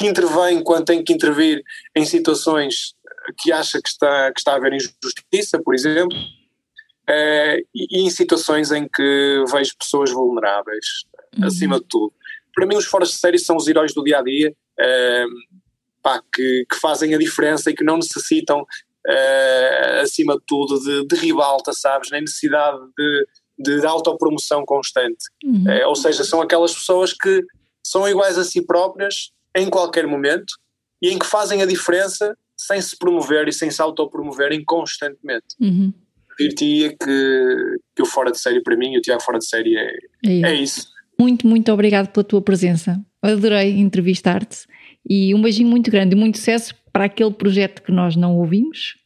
[0.00, 1.62] que intervém quando tem que intervir
[1.94, 2.94] em situações
[3.38, 8.72] que acha que está, que está a haver injustiça, por exemplo, uh, e, em situações
[8.72, 11.04] em que vejo pessoas vulneráveis,
[11.36, 11.44] uhum.
[11.44, 12.14] acima de tudo.
[12.54, 14.50] Para mim, os fora de série são os heróis do dia a dia.
[14.80, 15.60] Uh,
[16.02, 21.06] pá, que, que, fazem a diferença e que não necessitam, uh, acima de tudo, de,
[21.08, 22.10] de ribalta, sabes?
[22.10, 23.26] Nem necessidade de,
[23.58, 25.26] de autopromoção constante.
[25.44, 25.64] Uhum.
[25.66, 27.44] Uh, ou seja, são aquelas pessoas que
[27.84, 30.54] são iguais a si próprias em qualquer momento
[31.02, 35.46] e em que fazem a diferença sem se promover e sem se autopromoverem constantemente.
[35.60, 35.92] Uhum.
[36.38, 39.96] Dir-te que, que o Fora de Série para mim, o Tiago Fora de Série é,
[40.26, 40.88] é, é isso.
[41.18, 43.00] Muito, muito obrigado pela tua presença.
[43.22, 44.66] Adorei entrevistar-te
[45.08, 48.96] e um beijinho muito grande e muito sucesso para aquele projeto que nós não ouvimos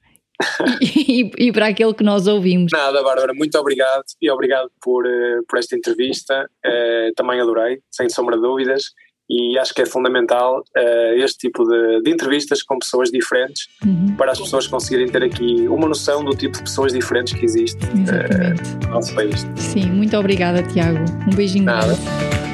[0.80, 2.72] e, e, para aquele que nós ouvimos.
[2.72, 6.50] Nada, Bárbara, muito obrigado e obrigado por, eh, por esta entrevista.
[6.64, 8.92] Uh, também adorei, sem sombra de dúvidas.
[9.28, 14.14] E acho que é fundamental uh, este tipo de, de, entrevistas com pessoas diferentes uhum.
[14.16, 17.82] para as pessoas conseguirem ter aqui uma noção do tipo de pessoas diferentes que existe
[17.86, 19.46] uh, no nosso país.
[19.56, 20.98] Sim, muito obrigada, Tiago.
[21.26, 21.64] Um beijinho.
[21.64, 21.94] Nada.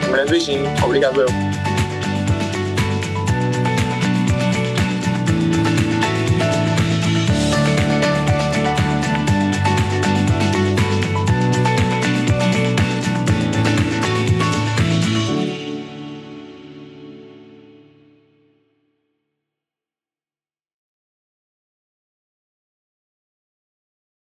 [0.08, 0.64] Um grande beijinho.
[0.84, 1.69] Obrigado, eu.